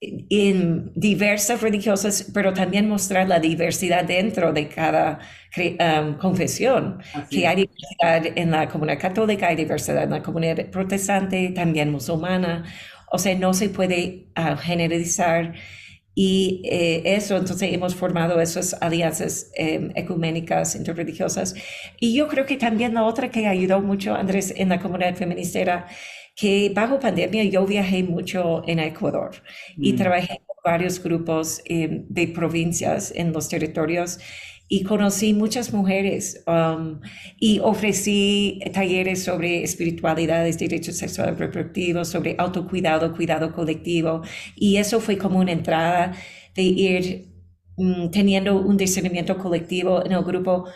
en 0.00 0.92
diversas 0.94 1.60
religiosas, 1.60 2.30
pero 2.32 2.54
también 2.54 2.88
mostrar 2.88 3.28
la 3.28 3.38
diversidad 3.38 4.04
dentro 4.04 4.52
de 4.52 4.68
cada 4.68 5.18
um, 5.58 6.14
confesión, 6.14 7.02
Así 7.12 7.40
que 7.40 7.46
hay 7.46 7.56
diversidad 7.56 8.38
en 8.38 8.50
la 8.50 8.68
comunidad 8.68 8.98
católica, 8.98 9.48
hay 9.48 9.56
diversidad 9.56 10.04
en 10.04 10.10
la 10.10 10.22
comunidad 10.22 10.70
protestante, 10.70 11.50
también 11.50 11.90
musulmana, 11.92 12.64
o 13.12 13.18
sea, 13.18 13.34
no 13.34 13.52
se 13.52 13.68
puede 13.68 14.28
ah, 14.36 14.56
generalizar. 14.56 15.54
Y 16.14 16.62
eh, 16.64 17.02
eso, 17.16 17.36
entonces 17.36 17.72
hemos 17.72 17.94
formado 17.94 18.40
esas 18.40 18.76
alianzas 18.80 19.50
eh, 19.56 19.90
ecuménicas, 19.94 20.74
interreligiosas. 20.74 21.54
Y 21.98 22.14
yo 22.14 22.28
creo 22.28 22.46
que 22.46 22.56
también 22.56 22.94
la 22.94 23.04
otra 23.04 23.30
que 23.30 23.46
ayudó 23.46 23.80
mucho, 23.80 24.14
Andrés, 24.14 24.52
en 24.56 24.68
la 24.70 24.80
comunidad 24.80 25.14
feminista 25.14 25.60
era 25.60 25.86
que 26.36 26.70
bajo 26.74 26.98
pandemia 26.98 27.44
yo 27.44 27.66
viajé 27.66 28.02
mucho 28.02 28.62
en 28.66 28.78
Ecuador 28.78 29.30
y 29.76 29.92
Mm, 29.92 29.96
trabajé 29.96 30.40
con 30.46 30.56
varios 30.64 31.02
grupos 31.02 31.60
eh, 31.66 32.04
de 32.08 32.28
provincias 32.28 33.12
en 33.14 33.32
los 33.32 33.48
territorios 33.48 34.18
y 34.72 34.84
conocí 34.84 35.34
muchas 35.34 35.72
mujeres 35.72 36.44
um, 36.46 37.00
y 37.40 37.58
ofrecí 37.58 38.60
talleres 38.72 39.24
sobre 39.24 39.64
espiritualidades, 39.64 40.58
derechos 40.58 40.96
sexuales 40.96 41.36
reproductivos, 41.38 42.08
sobre 42.08 42.36
autocuidado, 42.38 43.12
cuidado 43.12 43.52
colectivo 43.52 44.22
y 44.54 44.76
eso 44.76 45.00
fue 45.00 45.18
como 45.18 45.40
una 45.40 45.52
entrada 45.52 46.12
de 46.54 46.62
ir 46.62 47.26
mm, 47.76 48.10
teniendo 48.10 48.60
un 48.60 48.76
discernimiento 48.76 49.36
colectivo 49.38 50.04
en 50.04 50.12
el 50.12 50.22
grupo. 50.22 50.66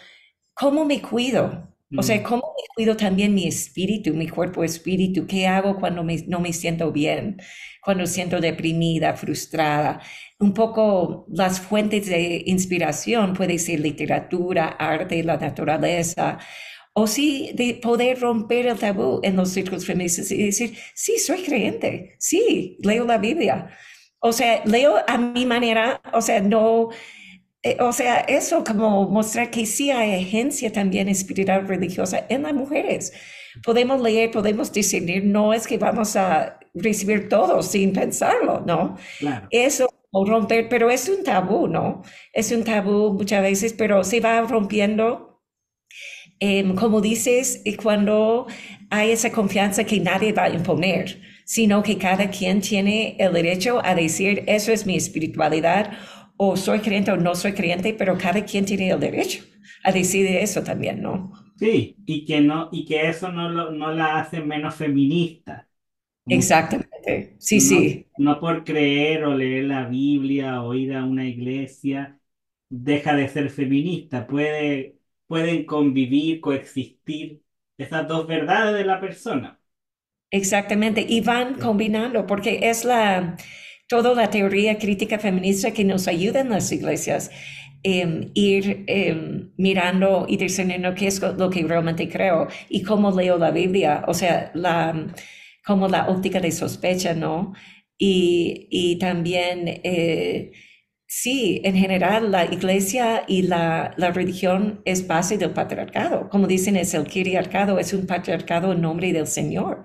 ¿Cómo 0.54 0.84
me 0.84 1.00
cuido? 1.00 1.73
O 1.96 2.02
sea, 2.02 2.22
mm, 2.22 2.24
¿cómo 2.24 2.42
cuido 2.74 2.96
también 2.96 3.34
mi 3.34 3.46
espíritu, 3.46 4.14
mi 4.14 4.28
cuerpo 4.28 4.64
espíritu? 4.64 5.26
¿Qué 5.26 5.46
hago 5.46 5.78
cuando 5.78 6.02
me- 6.04 6.24
no 6.26 6.40
me 6.40 6.52
siento 6.52 6.90
bien? 6.92 7.36
Cuando 7.82 8.06
siento 8.06 8.40
deprimida, 8.40 9.14
frustrada. 9.16 10.00
Un 10.40 10.52
poco 10.54 11.26
las 11.30 11.60
fuentes 11.60 12.06
de 12.06 12.42
inspiración 12.46 13.34
puede 13.34 13.58
ser 13.58 13.80
literatura, 13.80 14.68
arte, 14.78 15.22
la 15.22 15.36
naturaleza, 15.36 16.38
o 16.94 17.06
sí 17.06 17.50
de 17.54 17.74
poder 17.82 18.20
romper 18.20 18.66
el 18.66 18.78
tabú 18.78 19.20
en 19.22 19.36
los 19.36 19.50
círculos 19.50 19.84
feministas 19.86 20.30
y 20.30 20.44
decir, 20.46 20.76
sí, 20.94 21.18
soy 21.18 21.42
creyente, 21.42 22.14
sí, 22.18 22.76
leo 22.82 23.04
la 23.04 23.18
Biblia. 23.18 23.68
O 24.20 24.32
sea, 24.32 24.62
leo 24.64 24.96
a 25.06 25.18
mi 25.18 25.44
manera, 25.46 26.00
o 26.12 26.20
sea, 26.22 26.40
no, 26.40 26.88
eh, 27.64 27.78
o 27.80 27.92
sea, 27.92 28.20
eso 28.20 28.62
como 28.62 29.08
mostrar 29.08 29.50
que 29.50 29.64
sí 29.64 29.90
hay 29.90 30.22
agencia 30.22 30.70
también 30.70 31.08
espiritual 31.08 31.66
religiosa 31.66 32.26
en 32.28 32.42
las 32.42 32.52
mujeres. 32.52 33.12
Podemos 33.64 34.02
leer, 34.02 34.30
podemos 34.30 34.70
discernir, 34.70 35.24
no 35.24 35.54
es 35.54 35.66
que 35.66 35.78
vamos 35.78 36.14
a 36.14 36.60
recibir 36.74 37.28
todo 37.30 37.62
sin 37.62 37.94
pensarlo, 37.94 38.62
¿no? 38.66 38.98
claro. 39.18 39.46
Eso, 39.50 39.88
o 40.10 40.26
romper, 40.26 40.68
pero 40.68 40.90
es 40.90 41.08
un 41.08 41.24
tabú, 41.24 41.66
¿no? 41.66 42.02
Es 42.34 42.52
un 42.52 42.64
tabú 42.64 43.14
muchas 43.14 43.42
veces, 43.42 43.72
pero 43.72 44.04
se 44.04 44.20
va 44.20 44.42
rompiendo. 44.42 45.42
Em, 46.40 46.74
como 46.74 47.00
dices, 47.00 47.62
y 47.64 47.76
cuando 47.76 48.46
hay 48.90 49.12
esa 49.12 49.32
confianza 49.32 49.84
que 49.84 50.00
nadie 50.00 50.32
va 50.32 50.44
a 50.44 50.50
imponer, 50.50 51.20
sino 51.46 51.82
que 51.82 51.96
cada 51.96 52.28
quien 52.30 52.60
tiene 52.60 53.16
el 53.18 53.32
derecho 53.32 53.80
a 53.84 53.94
decir, 53.94 54.44
eso 54.46 54.72
es 54.72 54.84
mi 54.86 54.96
espiritualidad, 54.96 55.92
o 56.36 56.56
soy 56.56 56.80
creyente 56.80 57.12
o 57.12 57.16
no 57.16 57.34
soy 57.34 57.52
creyente, 57.54 57.94
pero 57.94 58.18
cada 58.18 58.44
quien 58.44 58.64
tiene 58.64 58.90
el 58.90 59.00
derecho 59.00 59.44
a 59.84 59.92
decidir 59.92 60.36
eso 60.36 60.62
también, 60.62 61.02
¿no? 61.02 61.32
Sí, 61.58 61.96
y 62.06 62.24
que 62.26 62.40
no, 62.40 62.68
y 62.72 62.84
que 62.86 63.08
eso 63.08 63.30
no 63.32 63.48
lo, 63.48 63.70
no 63.72 63.92
la 63.92 64.18
hace 64.20 64.40
menos 64.40 64.74
feminista. 64.76 65.68
Exactamente, 66.28 67.36
sí, 67.38 67.60
no, 67.60 67.60
sí, 67.60 68.06
no 68.16 68.40
por 68.40 68.64
creer 68.64 69.24
o 69.24 69.34
leer 69.34 69.64
la 69.64 69.86
Biblia 69.88 70.62
o 70.62 70.74
ir 70.74 70.94
a 70.94 71.04
una 71.04 71.26
iglesia 71.26 72.20
deja 72.68 73.14
de 73.16 73.28
ser 73.28 73.50
feminista. 73.50 74.26
Puede, 74.26 74.98
pueden 75.26 75.64
convivir, 75.66 76.40
coexistir 76.40 77.42
esas 77.78 78.08
dos 78.08 78.26
verdades 78.26 78.74
de 78.74 78.84
la 78.84 79.00
persona. 79.00 79.60
exactamente. 80.30 81.04
Y 81.08 81.20
van 81.20 81.54
combinando, 81.58 82.26
porque 82.26 82.60
es 82.70 82.84
la, 82.84 83.36
toda 83.88 84.14
la 84.14 84.30
teoría 84.30 84.78
crítica 84.78 85.18
feminista 85.18 85.72
que 85.72 85.84
nos 85.84 86.08
ayuda 86.08 86.40
en 86.40 86.50
las 86.50 86.70
iglesias. 86.72 87.30
em, 87.86 88.30
ir 88.34 88.84
em, 88.86 89.52
mirando 89.58 90.24
y 90.28 90.38
discerniendo 90.38 90.94
qué 90.94 91.06
es 91.08 91.20
lo 91.20 91.50
que 91.50 91.62
realmente 91.64 92.08
creo 92.08 92.48
y 92.70 92.82
cómo 92.82 93.10
leo 93.10 93.36
la 93.38 93.50
Biblia, 93.50 94.04
o 94.08 94.14
sea, 94.14 94.50
la, 94.54 95.06
como 95.64 95.88
la 95.88 96.08
óptica 96.08 96.40
de 96.40 96.50
sospecha, 96.52 97.14
¿no? 97.14 97.52
Y, 97.98 98.68
y 98.70 98.98
también, 98.98 99.80
eh, 99.84 100.52
sí, 101.06 101.60
en 101.64 101.76
general, 101.76 102.30
la 102.32 102.44
iglesia 102.46 103.24
y 103.28 103.42
la, 103.42 103.92
la 103.96 104.10
religión 104.12 104.80
es 104.84 105.06
base 105.06 105.38
del 105.38 105.50
patriarcado. 105.52 106.28
Como 106.30 106.46
dicen, 106.46 106.76
es 106.76 106.94
el 106.94 107.04
patriarcado, 107.04 107.78
es 107.78 107.92
un 107.92 108.06
patriarcado 108.06 108.72
en 108.72 108.80
nombre 108.80 109.12
del 109.12 109.26
Señor. 109.26 109.84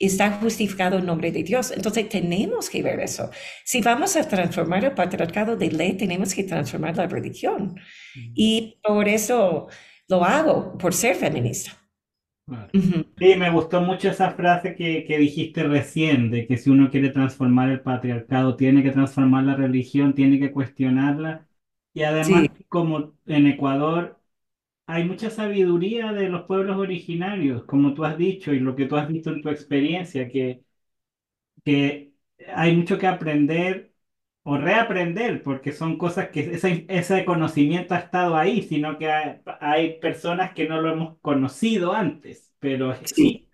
Está 0.00 0.32
justificado 0.32 0.98
en 0.98 1.06
nombre 1.06 1.30
de 1.30 1.44
Dios. 1.44 1.70
Entonces 1.70 2.08
tenemos 2.08 2.70
que 2.70 2.82
ver 2.82 3.00
eso. 3.00 3.30
Si 3.64 3.82
vamos 3.82 4.16
a 4.16 4.26
transformar 4.26 4.84
el 4.84 4.92
patriarcado 4.92 5.56
de 5.56 5.70
ley, 5.70 5.92
tenemos 5.92 6.34
que 6.34 6.42
transformar 6.42 6.96
la 6.96 7.06
religión. 7.06 7.76
Y 8.34 8.80
por 8.82 9.06
eso 9.08 9.68
lo 10.08 10.24
hago, 10.24 10.76
por 10.78 10.94
ser 10.94 11.16
feminista. 11.16 11.72
Sí, 12.72 13.36
me 13.36 13.50
gustó 13.50 13.80
mucho 13.80 14.08
esa 14.08 14.32
frase 14.32 14.74
que, 14.74 15.04
que, 15.04 15.18
dijiste 15.18 15.62
recién, 15.62 16.30
de 16.30 16.46
que 16.46 16.56
si 16.56 16.70
uno 16.70 16.90
quiere 16.90 17.10
transformar 17.10 17.70
el 17.70 17.80
patriarcado, 17.80 18.56
tiene 18.56 18.82
que 18.82 18.90
transformar 18.90 19.44
la 19.44 19.54
religión, 19.54 20.14
tiene 20.14 20.40
que 20.40 20.50
cuestionarla. 20.50 21.46
Y 21.92 22.02
además, 22.02 22.48
como 22.68 23.14
en 23.26 23.46
Ecuador 23.46 24.19
hay 24.90 25.04
mucha 25.04 25.30
sabiduría 25.30 26.12
de 26.12 26.28
los 26.28 26.42
pueblos 26.46 26.76
originarios, 26.76 27.64
como 27.64 27.94
tú 27.94 28.04
has 28.04 28.18
dicho, 28.18 28.52
y 28.52 28.58
lo 28.60 28.74
que 28.74 28.86
tú 28.86 28.96
has 28.96 29.08
visto 29.08 29.30
en 29.30 29.42
tu 29.42 29.48
experiencia, 29.48 30.28
que, 30.28 30.62
que 31.64 32.12
hay 32.54 32.76
mucho 32.76 32.98
que 32.98 33.06
aprender 33.06 33.92
o 34.42 34.56
reaprender, 34.56 35.42
porque 35.42 35.72
son 35.72 35.98
cosas 35.98 36.30
que 36.30 36.40
ese, 36.40 36.86
ese 36.88 37.24
conocimiento 37.24 37.94
ha 37.94 37.98
estado 37.98 38.36
ahí, 38.36 38.62
sino 38.62 38.98
que 38.98 39.10
hay, 39.60 40.00
personas 40.00 40.54
que 40.54 40.68
no 40.68 40.80
lo 40.80 40.92
hemos 40.92 41.18
conocido 41.20 41.92
antes, 41.92 42.52
pero 42.58 42.94
sí. 43.04 43.46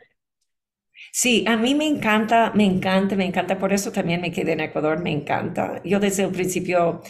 Sí, 1.12 1.44
a 1.46 1.57
mí 1.57 1.75
me 1.75 1.87
encanta, 1.87 2.53
me 2.55 2.64
encanta, 2.64 3.16
me 3.16 3.27
encanta, 3.27 3.59
por 3.59 3.72
eso 3.72 3.92
también 3.92 4.20
me 4.20 4.33
quedé 4.33 4.53
en 4.53 4.61
Ecuador, 4.61 5.01
me 5.01 5.12
encanta. 5.12 5.83
Yo 5.85 6.01
desde 6.01 6.25
el 6.25 6.31
principio 6.31 7.03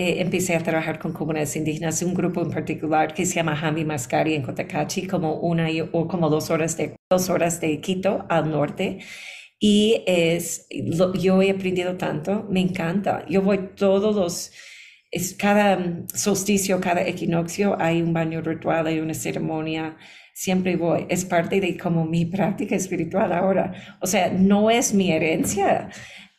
eh, 0.00 0.20
empecé 0.20 0.54
a 0.54 0.62
trabajar 0.62 1.00
con 1.00 1.12
comunidades 1.12 1.56
indígenas, 1.56 2.02
un 2.02 2.14
grupo 2.14 2.40
en 2.40 2.50
particular 2.52 3.12
que 3.12 3.26
se 3.26 3.34
llama 3.34 3.56
Jami 3.56 3.84
Mascari 3.84 4.34
en 4.34 4.42
Cotacachi, 4.42 5.08
como 5.08 5.40
una 5.40 5.66
o 5.90 6.06
como 6.06 6.30
dos 6.30 6.50
horas 6.50 6.76
de, 6.76 6.94
dos 7.10 7.28
horas 7.30 7.60
de 7.60 7.80
Quito 7.80 8.24
al 8.28 8.48
norte. 8.48 9.00
Y 9.58 10.04
es, 10.06 10.68
yo 10.70 11.42
he 11.42 11.50
aprendido 11.50 11.96
tanto, 11.96 12.46
me 12.48 12.60
encanta. 12.60 13.26
Yo 13.28 13.42
voy 13.42 13.70
todos 13.74 14.14
los, 14.14 14.52
es 15.10 15.34
cada 15.34 16.04
solsticio, 16.14 16.80
cada 16.80 17.02
equinoccio, 17.02 17.76
hay 17.80 18.00
un 18.00 18.12
baño 18.12 18.40
ritual, 18.40 18.86
hay 18.86 19.00
una 19.00 19.14
ceremonia, 19.14 19.96
siempre 20.32 20.76
voy. 20.76 21.06
Es 21.08 21.24
parte 21.24 21.60
de 21.60 21.76
como 21.76 22.04
mi 22.04 22.24
práctica 22.24 22.76
espiritual 22.76 23.32
ahora. 23.32 23.98
O 24.00 24.06
sea, 24.06 24.30
no 24.30 24.70
es 24.70 24.94
mi 24.94 25.10
herencia 25.10 25.90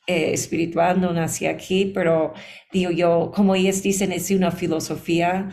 eh, 0.10 0.34
espiritual, 0.34 1.00
no 1.00 1.14
nací 1.14 1.46
aquí, 1.46 1.86
pero 1.94 2.34
digo 2.74 2.90
yo, 2.92 3.32
como 3.36 3.54
ellos 3.56 3.84
dicen, 3.84 4.12
es 4.12 4.32
una 4.32 4.50
filosofía 4.52 5.50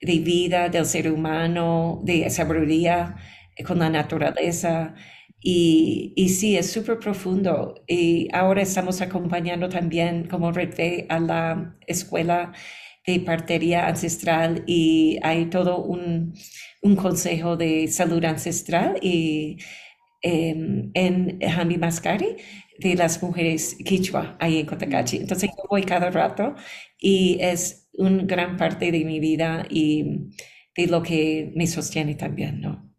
de 0.00 0.18
vida 0.18 0.68
del 0.68 0.86
ser 0.86 1.10
humano, 1.12 2.00
de 2.04 2.28
sabiduría 2.30 3.16
eh, 3.56 3.62
con 3.64 3.78
la 3.78 3.90
naturaleza. 3.90 4.94
Y, 5.40 6.12
y 6.16 6.30
sí, 6.30 6.56
es 6.56 6.72
súper 6.72 6.98
profundo. 6.98 7.74
Y 7.86 8.28
ahora 8.32 8.62
estamos 8.62 9.00
acompañando 9.00 9.68
también 9.68 10.26
como 10.28 10.50
Red 10.52 11.06
a 11.08 11.20
la 11.20 11.76
escuela 11.86 12.52
de 13.06 13.20
partería 13.20 13.86
ancestral 13.88 14.64
y 14.66 15.18
hay 15.22 15.46
todo 15.46 15.78
un, 15.84 16.34
un 16.82 16.96
consejo 16.96 17.56
de 17.56 17.88
salud 17.88 18.24
ancestral 18.24 18.98
y 19.02 19.58
em, 20.22 20.90
en 20.94 21.38
Hambi 21.42 21.78
Mascari 21.78 22.36
de 22.82 22.94
las 22.94 23.22
mujeres 23.22 23.76
quichua 23.84 24.36
ahí 24.40 24.58
en 24.58 24.66
Cotacachi. 24.66 25.18
Entonces 25.18 25.50
yo 25.56 25.64
voy 25.68 25.82
cada 25.84 26.10
rato 26.10 26.54
y 26.98 27.38
es 27.40 27.88
una 27.94 28.22
gran 28.24 28.56
parte 28.56 28.92
de 28.92 29.04
mi 29.04 29.20
vida 29.20 29.66
y 29.68 30.30
de 30.76 30.86
lo 30.86 31.02
que 31.02 31.52
me 31.56 31.66
sostiene 31.66 32.14
también, 32.14 32.60
¿no? 32.60 32.90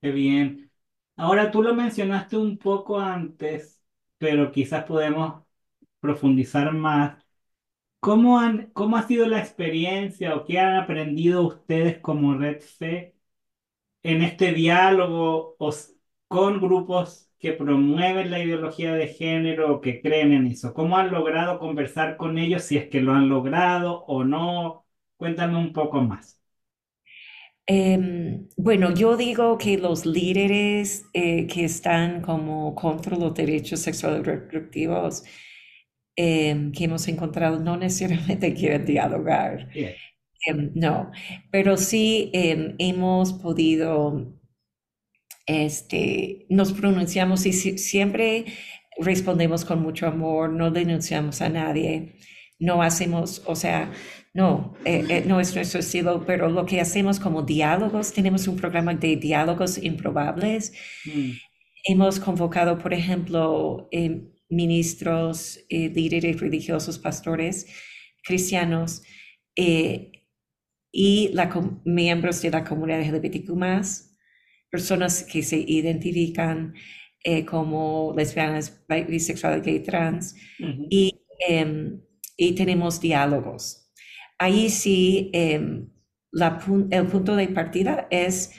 Qué 0.00 0.10
bien. 0.10 0.70
Ahora 1.16 1.50
tú 1.50 1.62
lo 1.62 1.74
mencionaste 1.74 2.36
un 2.36 2.58
poco 2.58 3.00
antes, 3.00 3.82
pero 4.18 4.52
quizás 4.52 4.84
podemos 4.84 5.44
profundizar 6.00 6.72
más. 6.72 7.24
¿Cómo 8.00 8.40
han, 8.40 8.70
cómo 8.72 8.96
ha 8.96 9.04
sido 9.06 9.26
la 9.28 9.40
experiencia 9.40 10.36
o 10.36 10.44
qué 10.44 10.58
han 10.60 10.76
aprendido 10.76 11.46
ustedes 11.46 11.98
como 12.00 12.36
Red 12.36 12.60
C 12.62 13.16
en 14.02 14.22
este 14.22 14.52
diálogo 14.54 15.56
con 16.28 16.60
grupos 16.60 17.27
que 17.38 17.52
promueven 17.52 18.30
la 18.30 18.40
ideología 18.42 18.94
de 18.94 19.08
género 19.08 19.74
o 19.76 19.80
que 19.80 20.00
creen 20.00 20.32
en 20.32 20.46
eso? 20.46 20.74
¿Cómo 20.74 20.96
han 20.96 21.10
logrado 21.10 21.58
conversar 21.58 22.16
con 22.16 22.38
ellos 22.38 22.62
si 22.64 22.76
es 22.76 22.88
que 22.88 23.00
lo 23.00 23.12
han 23.12 23.28
logrado 23.28 24.04
o 24.06 24.24
no? 24.24 24.86
Cuéntame 25.16 25.58
un 25.58 25.72
poco 25.72 26.00
más. 26.02 26.40
Em, 27.66 28.48
bueno, 28.56 28.94
yo 28.94 29.16
digo 29.16 29.58
que 29.58 29.76
los 29.76 30.06
líderes 30.06 31.04
eh, 31.12 31.46
que 31.46 31.64
están 31.64 32.22
como 32.22 32.74
contra 32.74 33.16
los 33.16 33.34
derechos 33.34 33.80
sexuales 33.80 34.24
reproductivos 34.24 35.22
em, 36.16 36.72
que 36.72 36.84
hemos 36.84 37.06
encontrado 37.08 37.60
no 37.60 37.76
necesariamente 37.76 38.54
quieren 38.54 38.84
dialogar. 38.86 39.68
Em, 40.46 40.72
no, 40.74 41.10
pero 41.50 41.76
sí 41.76 42.30
hemos 42.34 43.32
podido, 43.34 44.34
este, 45.48 46.46
nos 46.50 46.72
pronunciamos 46.74 47.46
y 47.46 47.52
siempre 47.52 48.44
respondemos 48.98 49.64
con 49.64 49.80
mucho 49.82 50.06
amor, 50.06 50.50
no 50.50 50.70
denunciamos 50.70 51.40
a 51.40 51.48
nadie, 51.48 52.16
no 52.58 52.82
hacemos, 52.82 53.42
o 53.46 53.56
sea, 53.56 53.90
no, 54.34 54.74
eh, 54.84 55.04
eh, 55.08 55.24
no 55.26 55.40
es 55.40 55.54
nuestro 55.54 55.80
estilo, 55.80 56.24
pero 56.26 56.50
lo 56.50 56.66
que 56.66 56.80
hacemos 56.80 57.18
como 57.18 57.42
diálogos, 57.42 58.12
tenemos 58.12 58.46
un 58.46 58.56
programa 58.56 58.94
de 58.94 59.16
diálogos 59.16 59.82
improbables. 59.82 60.72
Mm. 61.06 61.30
Hemos 61.84 62.20
convocado, 62.20 62.78
por 62.78 62.92
ejemplo, 62.92 63.88
eh, 63.90 64.28
ministros, 64.50 65.60
líderes 65.70 66.40
religiosos, 66.40 66.98
pastores 66.98 67.66
cristianos 68.22 69.02
y 69.54 71.32
miembros 71.84 72.42
de 72.42 72.50
la 72.50 72.64
comunidad 72.64 73.00
LGBTQ+, 73.00 74.07
personas 74.70 75.22
que 75.22 75.42
se 75.42 75.56
identifican 75.58 76.74
como 77.46 78.14
lesbianas, 78.16 78.84
bisexuales, 78.88 79.62
gay, 79.62 79.80
trans, 79.80 80.34
y, 80.88 81.20
em, 81.46 82.00
y 82.36 82.54
tenemos 82.54 83.00
diálogos. 83.00 83.90
Ahí 84.38 84.70
sí 84.70 85.30
em, 85.34 85.88
el 86.90 87.06
punto 87.06 87.36
de 87.36 87.48
partida 87.48 88.06
es 88.10 88.52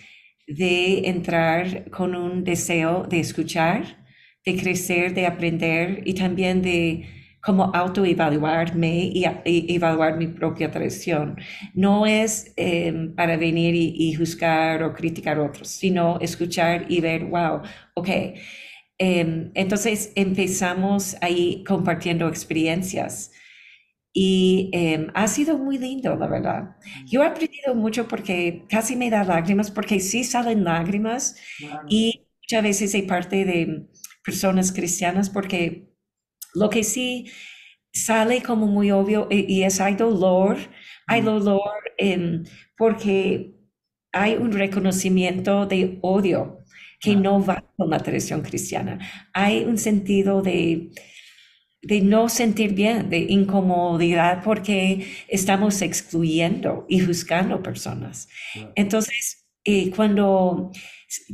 de 0.47 1.07
entrar 1.07 1.89
con 1.91 2.15
un 2.15 2.43
deseo 2.43 3.03
de 3.03 3.19
escuchar, 3.19 4.05
de 4.45 4.57
crecer, 4.57 5.13
de 5.13 5.27
aprender 5.27 6.01
y 6.05 6.13
también 6.13 6.61
de 6.61 7.05
como 7.41 7.65
autoevaluarme 7.73 9.11
y, 9.13 9.25
y 9.45 9.75
evaluar 9.75 10.17
mi 10.17 10.27
propia 10.27 10.69
tradición. 10.71 11.37
No 11.73 12.05
es 12.05 12.53
em, 12.57 13.15
para 13.15 13.37
venir 13.37 13.75
y, 13.75 14.13
juzgar 14.13 14.83
o 14.83 14.93
criticar 14.93 15.37
a 15.37 15.43
otros, 15.43 15.69
sino 15.69 16.19
escuchar 16.19 16.85
y 16.89 17.01
ver, 17.01 17.25
wow, 17.25 17.61
ok. 17.95 18.09
Em, 18.97 19.51
entonces 19.55 20.11
empezamos 20.15 21.15
ahí 21.21 21.63
compartiendo 21.65 22.27
experiencias 22.27 23.31
y 24.13 24.69
em, 24.73 25.07
ha 25.13 25.27
sido 25.27 25.57
muy 25.57 25.77
lindo, 25.77 26.15
la 26.15 26.27
verdad. 26.27 26.75
Yo 27.07 27.23
he 27.23 27.27
aprendido 27.27 27.75
mucho 27.75 28.07
porque 28.07 28.65
casi 28.69 28.95
me 28.95 29.09
da 29.09 29.23
lágrimas, 29.23 29.71
porque 29.71 29.99
sí 29.99 30.23
salen 30.23 30.63
lágrimas 30.63 31.37
y 31.87 32.27
muchas 32.43 32.63
veces 32.63 32.95
hay 32.95 33.03
parte 33.03 33.45
de 33.45 33.87
personas 34.25 34.71
cristianas 34.71 35.29
porque 35.29 35.88
lo 36.53 36.69
que 36.69 36.83
sí 36.83 37.31
sale 37.93 38.41
como 38.41 38.67
muy 38.67 38.91
obvio 38.91 39.27
y, 39.29 39.63
es 39.63 39.79
hay 39.81 39.95
dolor, 39.95 40.57
hay 41.07 41.21
dolor 41.21 41.61
porque 42.77 43.55
hay 44.11 44.35
un 44.35 44.51
reconocimiento 44.51 45.65
de 45.65 45.99
odio 46.01 46.59
que 46.99 47.15
no 47.15 47.43
va 47.43 47.63
con 47.77 47.89
la 47.89 47.99
tradición 47.99 48.41
cristiana. 48.41 48.99
Hay 49.33 49.63
un 49.63 49.77
sentido 49.77 50.41
de 50.41 50.91
de 51.81 52.01
no 52.01 52.27
sentir 52.29 52.73
bien, 52.73 53.09
de 53.09 53.19
incomodidad 53.19 54.43
porque 54.43 55.05
estamos 55.27 55.81
excluyendo 55.81 56.85
y 56.89 56.99
juzgando 56.99 57.63
personas. 57.63 58.27
Entonces, 58.75 59.45
eh, 59.63 59.91
cuando 59.91 60.71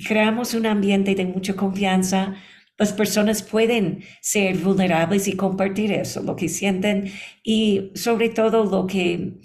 creamos 0.07 0.53
un 0.53 0.67
ambiente 0.67 1.15
de 1.15 1.25
mucha 1.25 1.55
confianza, 1.55 2.35
las 2.77 2.93
personas 2.93 3.41
pueden 3.43 4.03
ser 4.21 4.57
vulnerables 4.57 5.27
y 5.27 5.35
compartir 5.35 5.91
eso, 5.91 6.21
lo 6.23 6.35
que 6.35 6.49
sienten 6.49 7.11
y 7.43 7.91
sobre 7.95 8.29
todo 8.29 8.65
lo 8.65 8.87
que 8.87 9.39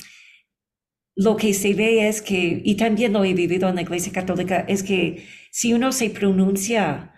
lo 1.17 1.37
que 1.37 1.53
se 1.53 1.75
ve 1.75 2.09
es 2.09 2.23
que, 2.23 2.63
y 2.65 2.77
también 2.77 3.13
lo 3.13 3.25
he 3.25 3.35
vivido 3.35 3.69
en 3.69 3.75
la 3.75 3.83
Iglesia 3.83 4.11
Católica, 4.11 4.65
es 4.69 4.83
que 4.83 5.27
si 5.51 5.75
uno 5.75 5.93
se 5.93 6.09
pronuncia, 6.09 7.13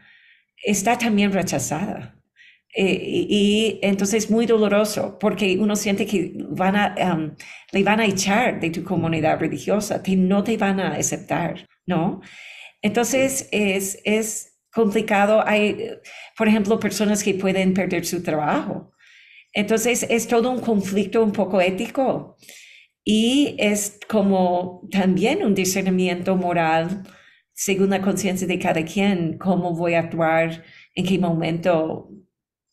está 0.64 0.98
también 0.98 1.32
rechazada. 1.32 2.16
Eh, 2.74 3.26
y 3.28 3.78
entonces 3.82 4.24
es 4.24 4.30
muy 4.30 4.46
doloroso 4.46 5.18
porque 5.20 5.58
uno 5.58 5.76
siente 5.76 6.06
que 6.06 6.32
van 6.48 6.74
a, 6.74 6.94
um, 7.14 7.36
le 7.70 7.82
van 7.84 8.00
a 8.00 8.06
echar 8.06 8.60
de 8.60 8.70
tu 8.70 8.82
comunidad 8.82 9.38
religiosa, 9.38 10.02
que 10.02 10.16
no 10.16 10.42
te 10.42 10.56
van 10.56 10.80
a 10.80 10.94
aceptar, 10.94 11.68
¿no? 11.86 12.22
Entonces 12.80 13.48
es, 13.52 14.00
es 14.04 14.51
complicado. 14.72 15.42
Hay, 15.46 15.90
por 16.36 16.48
ejemplo, 16.48 16.80
personas 16.80 17.22
que 17.22 17.34
pueden 17.34 17.74
perder 17.74 18.04
su 18.06 18.22
trabajo. 18.22 18.92
Entonces 19.52 20.06
es 20.08 20.26
todo 20.28 20.50
un 20.50 20.60
conflicto 20.60 21.22
un 21.22 21.32
poco 21.32 21.60
ético 21.60 22.36
y 23.04 23.54
es 23.58 23.98
como 24.08 24.88
también 24.90 25.44
un 25.44 25.54
discernimiento 25.54 26.36
moral 26.36 27.02
según 27.52 27.90
la 27.90 28.00
conciencia 28.00 28.46
de 28.46 28.58
cada 28.58 28.84
quien, 28.84 29.38
cómo 29.38 29.74
voy 29.74 29.94
a 29.94 30.00
actuar, 30.00 30.64
en 30.94 31.06
qué 31.06 31.18
momento 31.18 32.10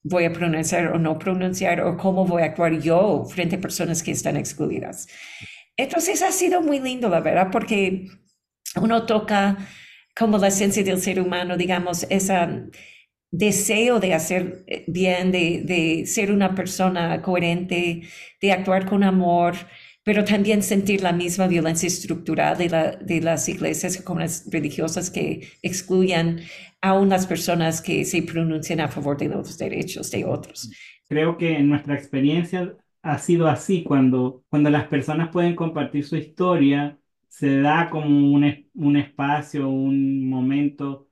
voy 0.03 0.25
a 0.25 0.33
pronunciar 0.33 0.87
o 0.93 0.97
no 0.99 1.19
pronunciar, 1.19 1.81
o 1.81 1.97
cómo 1.97 2.25
voy 2.25 2.41
a 2.41 2.45
actuar 2.45 2.79
yo 2.79 3.25
frente 3.25 3.57
a 3.57 3.61
personas 3.61 4.01
que 4.01 4.11
están 4.11 4.37
excluidas. 4.37 5.07
Entonces 5.75 6.21
ha 6.21 6.31
sido 6.31 6.61
muy 6.61 6.79
lindo, 6.79 7.09
la 7.09 7.19
verdad, 7.19 7.49
porque 7.51 8.07
uno 8.81 9.05
toca 9.05 9.57
como 10.19 10.37
la 10.37 10.49
esencia 10.49 10.83
del 10.83 10.99
ser 10.99 11.21
humano, 11.21 11.55
digamos, 11.55 12.05
ese 12.09 12.35
deseo 13.31 14.01
de 14.01 14.13
hacer 14.13 14.65
bien, 14.87 15.31
de, 15.31 15.61
de 15.63 16.05
ser 16.05 16.31
una 16.31 16.53
persona 16.53 17.21
coherente, 17.21 18.01
de 18.41 18.51
actuar 18.51 18.85
con 18.85 19.03
amor, 19.03 19.55
pero 20.03 20.25
también 20.25 20.61
sentir 20.61 21.01
la 21.01 21.13
misma 21.13 21.47
violencia 21.47 21.87
estructural 21.87 22.57
de, 22.57 22.69
la, 22.69 22.91
de 22.97 23.21
las 23.21 23.47
iglesias 23.47 24.01
como 24.01 24.19
las 24.19 24.45
religiosas 24.51 25.09
que 25.09 25.47
excluyen 25.61 26.41
a 26.81 26.93
unas 26.93 27.25
personas 27.25 27.81
que 27.81 28.03
se 28.03 28.21
pronuncian 28.23 28.81
a 28.81 28.89
favor 28.89 29.17
de 29.17 29.29
los 29.29 29.57
derechos 29.57 30.11
de 30.11 30.25
otros. 30.25 30.69
Creo 31.07 31.37
que 31.37 31.55
en 31.57 31.69
nuestra 31.69 31.95
experiencia 31.95 32.75
ha 33.03 33.17
sido 33.19 33.47
así, 33.47 33.83
cuando, 33.83 34.43
cuando 34.49 34.69
las 34.69 34.87
personas 34.87 35.29
pueden 35.29 35.55
compartir 35.55 36.05
su 36.05 36.17
historia, 36.17 36.97
se 37.29 37.61
da 37.61 37.89
como 37.91 38.33
un, 38.33 38.69
un 38.75 38.97
espacio, 38.97 39.69
un 39.69 40.29
momento 40.29 41.09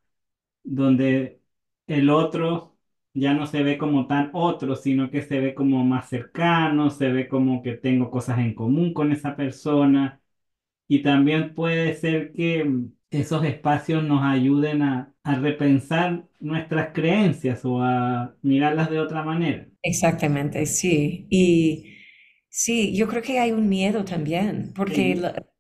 donde 0.63 1.41
el 1.88 2.10
otro 2.10 2.77
ya 3.13 3.34
no 3.34 3.47
se 3.47 3.63
ve 3.63 3.77
como 3.77 4.08
tan 4.08 4.32
otro, 4.34 4.75
sino 4.75 5.10
que 5.12 5.21
se 5.23 5.39
ve 5.39 5.56
como 5.56 5.84
más 5.86 6.10
cercano, 6.10 6.89
se 6.91 7.10
ve 7.12 7.27
como 7.27 7.62
que 7.63 7.73
tengo 7.75 8.12
cosas 8.12 8.39
en 8.39 8.53
común 8.56 8.93
con 8.93 9.12
esa 9.12 9.36
persona. 9.36 10.21
Y 10.88 11.03
también 11.03 11.53
puede 11.56 11.93
ser 11.95 12.34
que 12.34 12.69
esos 13.12 13.43
espacios 13.45 14.03
nos 14.03 14.23
ayuden 14.23 14.82
a, 14.84 15.13
a 15.23 15.36
repensar 15.36 16.27
nuestras 16.39 16.93
creencias 16.93 17.65
o 17.65 17.82
a 17.84 18.36
mirarlas 18.41 18.89
de 18.89 18.99
otra 18.99 19.23
manera. 19.23 19.67
Exactamente, 19.82 20.65
sí. 20.65 21.27
Y 21.30 21.95
sí, 22.49 22.95
yo 22.95 23.08
creo 23.08 23.21
que 23.21 23.39
hay 23.39 23.51
un 23.51 23.69
miedo 23.69 24.03
también, 24.06 24.73
porque 24.75 25.15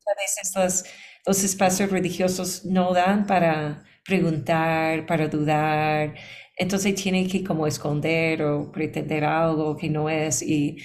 a 0.09 0.21
veces 0.21 0.53
los, 0.55 0.83
los 1.25 1.43
espacios 1.43 1.91
religiosos 1.91 2.65
no 2.65 2.93
dan 2.93 3.25
para 3.27 3.83
preguntar, 4.05 5.05
para 5.05 5.27
dudar. 5.27 6.15
Entonces 6.57 6.95
tiene 6.95 7.27
que 7.27 7.43
como 7.43 7.67
esconder 7.67 8.41
o 8.43 8.71
pretender 8.71 9.23
algo 9.25 9.77
que 9.77 9.89
no 9.89 10.09
es. 10.09 10.41
Y, 10.41 10.77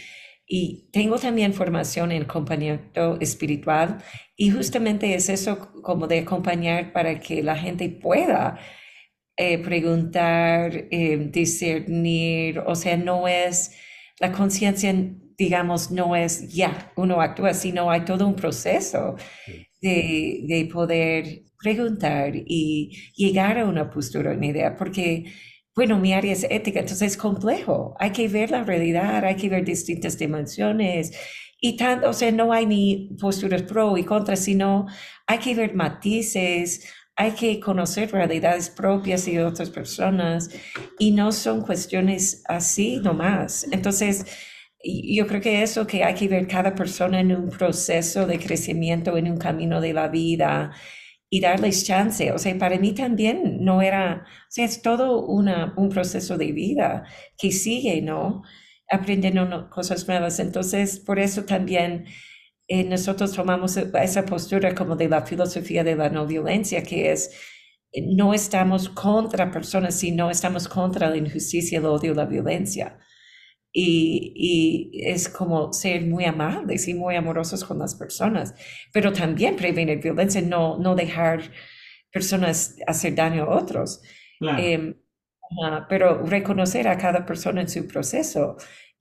y 0.46 0.88
tengo 0.92 1.18
también 1.18 1.54
formación 1.54 2.12
en 2.12 2.24
acompañamiento 2.24 3.18
espiritual 3.20 4.02
y 4.36 4.50
justamente 4.50 5.14
es 5.14 5.28
eso 5.28 5.72
como 5.82 6.06
de 6.06 6.20
acompañar 6.20 6.92
para 6.92 7.18
que 7.20 7.42
la 7.42 7.56
gente 7.56 7.88
pueda 7.88 8.58
eh, 9.36 9.58
preguntar, 9.58 10.88
eh, 10.90 11.16
discernir, 11.32 12.58
o 12.60 12.74
sea, 12.74 12.96
no 12.96 13.26
es 13.28 13.72
la 14.20 14.30
conciencia, 14.32 14.94
digamos, 15.42 15.90
no 15.90 16.14
es 16.14 16.48
ya, 16.52 16.92
uno 16.96 17.20
actúa, 17.20 17.52
sino 17.54 17.90
hay 17.90 18.04
todo 18.04 18.26
un 18.26 18.36
proceso 18.36 19.16
de, 19.80 20.44
de 20.46 20.68
poder 20.72 21.42
preguntar 21.58 22.32
y 22.34 23.12
llegar 23.16 23.58
a 23.58 23.66
una 23.66 23.90
postura, 23.90 24.32
una 24.32 24.46
idea, 24.46 24.76
porque 24.76 25.24
bueno, 25.74 25.98
mi 25.98 26.12
área 26.12 26.32
es 26.32 26.44
ética, 26.50 26.80
entonces 26.80 27.12
es 27.12 27.16
complejo. 27.16 27.94
Hay 27.98 28.10
que 28.12 28.28
ver 28.28 28.50
la 28.50 28.62
realidad, 28.62 29.24
hay 29.24 29.36
que 29.36 29.48
ver 29.48 29.64
distintas 29.64 30.18
dimensiones. 30.18 31.12
Y 31.60 31.76
tanto, 31.76 32.10
o 32.10 32.12
sea, 32.12 32.30
no 32.30 32.52
hay 32.52 32.66
ni 32.66 33.16
posturas 33.20 33.62
pro 33.62 33.96
y 33.96 34.04
contra, 34.04 34.36
sino 34.36 34.86
hay 35.26 35.38
que 35.38 35.54
ver 35.54 35.74
matices, 35.74 36.86
hay 37.16 37.32
que 37.32 37.58
conocer 37.58 38.12
realidades 38.12 38.68
propias 38.68 39.26
y 39.28 39.36
de 39.36 39.44
otras 39.44 39.70
personas. 39.70 40.50
Y 40.98 41.12
no 41.12 41.32
son 41.32 41.62
cuestiones 41.62 42.42
así 42.48 42.98
nomás. 42.98 43.66
Entonces, 43.70 44.26
yo 44.84 45.26
creo 45.26 45.40
que 45.40 45.62
eso 45.62 45.86
que 45.86 46.04
hay 46.04 46.14
que 46.14 46.28
ver 46.28 46.46
cada 46.48 46.74
persona 46.74 47.20
en 47.20 47.34
un 47.34 47.50
proceso 47.50 48.26
de 48.26 48.38
crecimiento, 48.38 49.16
en 49.16 49.30
un 49.30 49.38
camino 49.38 49.80
de 49.80 49.92
la 49.92 50.08
vida 50.08 50.72
y 51.30 51.40
darles 51.40 51.84
chance. 51.86 52.32
O 52.32 52.38
sea, 52.38 52.56
para 52.58 52.78
mí 52.78 52.92
también 52.94 53.64
no 53.64 53.82
era, 53.82 54.24
o 54.26 54.50
sea, 54.50 54.64
es 54.64 54.82
todo 54.82 55.24
una, 55.26 55.74
un 55.76 55.88
proceso 55.88 56.36
de 56.38 56.52
vida 56.52 57.04
que 57.38 57.52
sigue, 57.52 58.02
¿no? 58.02 58.42
Aprendiendo 58.90 59.70
cosas 59.70 60.06
nuevas. 60.08 60.40
Entonces, 60.40 61.00
por 61.00 61.18
eso 61.18 61.44
también 61.44 62.06
eh, 62.68 62.84
nosotros 62.84 63.32
tomamos 63.32 63.76
esa 63.76 64.24
postura 64.26 64.74
como 64.74 64.96
de 64.96 65.08
la 65.08 65.24
filosofía 65.26 65.84
de 65.84 65.96
la 65.96 66.10
no 66.10 66.26
violencia, 66.26 66.82
que 66.82 67.12
es, 67.12 67.30
eh, 67.92 68.02
no 68.14 68.34
estamos 68.34 68.88
contra 68.88 69.50
personas, 69.50 69.94
sino 69.96 70.30
estamos 70.30 70.68
contra 70.68 71.08
la 71.10 71.16
injusticia, 71.16 71.78
el 71.78 71.86
odio, 71.86 72.14
la 72.14 72.26
violencia 72.26 72.98
y, 73.72 74.90
es 75.04 75.28
como 75.28 75.72
ser 75.72 76.06
muy 76.06 76.24
amables 76.24 76.88
y 76.88 76.94
muy 76.94 77.16
amorosos 77.16 77.64
con 77.64 77.78
las 77.78 77.94
personas, 77.94 78.54
pero 78.92 79.12
también 79.12 79.56
prevenir 79.56 80.00
violencia, 80.00 80.42
no, 80.42 80.78
no 80.78 80.94
dejar 80.94 81.50
personas 82.12 82.76
hacer 82.86 83.14
daño 83.14 83.44
a 83.44 83.56
otros. 83.58 84.02
Em, 84.58 84.94
pero 85.88 86.24
reconocer 86.26 86.88
a 86.88 86.98
cada 86.98 87.24
persona 87.24 87.60
en 87.60 87.68
su 87.68 87.86
proceso 87.86 88.56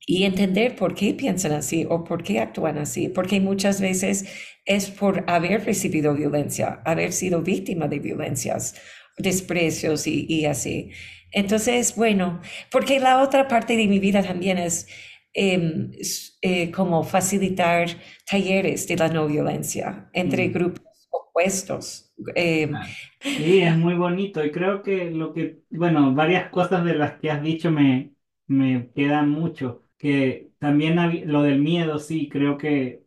y 0.05 0.23
entender 0.23 0.75
por 0.75 0.95
qué 0.95 1.13
piensan 1.13 1.51
así 1.53 1.85
o 1.89 2.03
por 2.03 2.23
qué 2.23 2.39
actúan 2.39 2.77
así, 2.77 3.09
porque 3.09 3.39
muchas 3.39 3.81
veces 3.81 4.25
es 4.65 4.89
por 4.89 5.23
haber 5.27 5.65
recibido 5.65 6.13
violencia, 6.13 6.81
haber 6.85 7.13
sido 7.13 7.41
víctima 7.41 7.87
de 7.87 7.99
violencias, 7.99 8.75
desprecios 9.17 10.07
y, 10.07 10.25
y 10.27 10.45
así. 10.45 10.91
Entonces, 11.31 11.95
bueno, 11.95 12.41
porque 12.71 12.99
la 12.99 13.21
otra 13.21 13.47
parte 13.47 13.75
de 13.77 13.87
mi 13.87 13.99
vida 13.99 14.23
también 14.23 14.57
es 14.57 14.87
em, 15.33 15.91
eh, 16.41 16.71
como 16.71 17.03
facilitar 17.03 17.87
talleres 18.29 18.87
de 18.87 18.97
la 18.97 19.07
no 19.09 19.27
violencia 19.27 20.09
entre 20.13 20.49
mm. 20.49 20.51
grupos 20.53 20.83
opuestos. 21.09 22.13
Em, 22.35 22.73
sí, 23.19 23.61
es 23.61 23.77
muy 23.77 23.95
bonito 23.95 24.43
y 24.43 24.51
creo 24.51 24.83
que 24.83 25.09
lo 25.11 25.33
que, 25.33 25.61
bueno, 25.69 26.13
varias 26.13 26.49
cosas 26.49 26.83
de 26.85 26.95
las 26.95 27.13
que 27.19 27.31
has 27.31 27.41
dicho 27.41 27.71
me, 27.71 28.13
me 28.47 28.91
quedan 28.93 29.29
mucho, 29.29 29.85
que 29.97 30.51
también 30.59 30.95
lo 31.31 31.41
del 31.43 31.59
miedo, 31.59 31.99
sí, 31.99 32.29
creo 32.29 32.57
que 32.57 33.03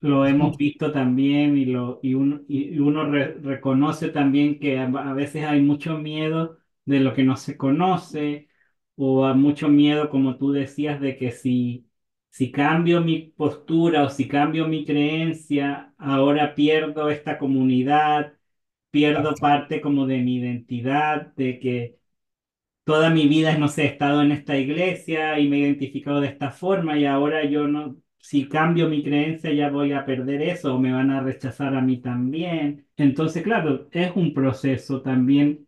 lo 0.00 0.26
hemos 0.26 0.56
visto 0.56 0.92
también 0.92 1.56
y, 1.56 1.64
lo, 1.66 2.00
y 2.02 2.14
uno, 2.14 2.40
y 2.48 2.78
uno 2.78 3.04
reconoce 3.10 4.08
también 4.10 4.58
que 4.60 4.78
a 4.78 4.86
veces 5.14 5.44
hay 5.44 5.60
mucho 5.62 5.98
miedo 5.98 6.58
de 6.88 7.00
lo 7.00 7.14
que 7.14 7.24
no 7.24 7.36
se 7.36 7.56
conoce 7.56 8.48
o 8.96 9.24
a 9.26 9.34
mucho 9.34 9.68
miedo, 9.68 10.10
como 10.10 10.38
tú 10.38 10.52
decías, 10.52 11.00
de 11.00 11.16
que 11.16 11.30
si, 11.32 11.88
si 12.30 12.50
cambio 12.52 13.00
mi 13.00 13.20
postura 13.36 14.04
o 14.04 14.10
si 14.10 14.28
cambio 14.28 14.66
mi 14.68 14.84
creencia, 14.84 15.94
ahora 15.98 16.54
pierdo 16.54 17.10
esta 17.10 17.38
comunidad, 17.38 18.34
pierdo 18.90 19.34
parte 19.36 19.80
como 19.80 20.06
de 20.06 20.18
mi 20.18 20.36
identidad, 20.36 21.34
de 21.36 21.58
que 21.60 21.98
toda 22.84 23.10
mi 23.10 23.28
vida, 23.28 23.56
no 23.58 23.68
sé, 23.68 23.82
he 23.84 23.86
estado 23.86 24.22
en 24.22 24.32
esta 24.32 24.56
iglesia 24.58 25.38
y 25.38 25.48
me 25.48 25.56
he 25.58 25.60
identificado 25.60 26.20
de 26.20 26.28
esta 26.28 26.50
forma 26.50 26.98
y 26.98 27.04
ahora 27.06 27.44
yo 27.44 27.68
no, 27.68 27.96
si 28.18 28.48
cambio 28.48 28.88
mi 28.88 29.02
creencia 29.04 29.52
ya 29.52 29.70
voy 29.70 29.92
a 29.92 30.06
perder 30.06 30.42
eso 30.42 30.74
o 30.74 30.78
me 30.80 30.92
van 30.92 31.10
a 31.10 31.20
rechazar 31.22 31.74
a 31.76 31.80
mí 31.82 31.98
también. 32.00 32.88
Entonces, 32.96 33.42
claro, 33.42 33.88
es 33.92 34.12
un 34.16 34.32
proceso 34.34 35.02
también 35.02 35.67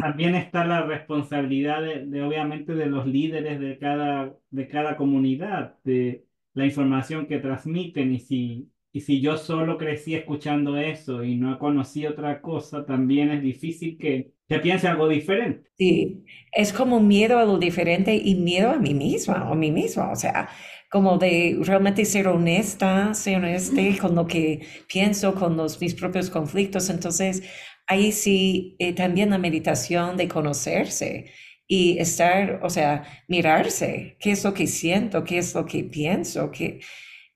también 0.00 0.34
está 0.34 0.64
la 0.64 0.82
responsabilidad 0.82 1.82
de, 1.82 2.22
obviamente 2.22 2.74
de 2.74 2.86
los 2.86 3.06
líderes 3.06 3.60
de 3.60 3.78
cada, 3.78 4.34
de 4.50 4.68
cada 4.68 4.96
comunidad, 4.96 5.76
de 5.84 6.24
la 6.54 6.66
información 6.66 7.26
que 7.26 7.38
transmiten 7.38 8.12
y 8.14 8.20
si, 8.20 8.70
y 8.92 9.00
si 9.00 9.20
yo 9.20 9.36
solo 9.36 9.78
crecí 9.78 10.14
escuchando 10.14 10.76
eso 10.76 11.22
y 11.22 11.36
no 11.36 11.58
conocí 11.58 12.06
otra 12.06 12.40
cosa, 12.40 12.84
también 12.86 13.30
es 13.30 13.42
difícil 13.42 13.98
que, 13.98 14.32
que 14.48 14.58
piense 14.58 14.88
algo 14.88 15.08
diferente. 15.08 15.70
Sí, 15.76 16.24
es 16.52 16.72
como 16.72 17.00
miedo 17.00 17.38
a 17.38 17.44
lo 17.44 17.58
diferente 17.58 18.14
y 18.16 18.34
miedo 18.36 18.70
a 18.70 18.78
mí 18.78 18.94
misma 18.94 19.48
o 19.48 19.52
a 19.52 19.56
mí 19.56 19.70
misma, 19.70 20.10
o 20.10 20.16
sea, 20.16 20.48
como 20.90 21.18
de 21.18 21.58
realmente 21.62 22.04
ser 22.04 22.28
honesta, 22.28 23.12
ser 23.12 23.36
honesta 23.36 23.82
con 24.00 24.14
lo 24.14 24.26
que 24.26 24.66
pienso, 24.88 25.34
con 25.34 25.56
los, 25.56 25.80
mis 25.80 25.94
propios 25.94 26.30
conflictos. 26.30 26.88
Entonces, 26.90 27.42
ahí 27.86 28.12
sí, 28.12 28.76
eh, 28.78 28.92
también 28.94 29.30
la 29.30 29.38
meditación 29.38 30.16
de 30.16 30.28
conocerse 30.28 31.32
y 31.68 31.98
estar, 31.98 32.60
o 32.62 32.70
sea, 32.70 33.04
mirarse, 33.28 34.16
qué 34.20 34.32
es 34.32 34.44
lo 34.44 34.54
que 34.54 34.66
siento, 34.66 35.24
qué 35.24 35.38
es 35.38 35.54
lo 35.54 35.66
que 35.66 35.84
pienso, 35.84 36.50
qué, 36.50 36.80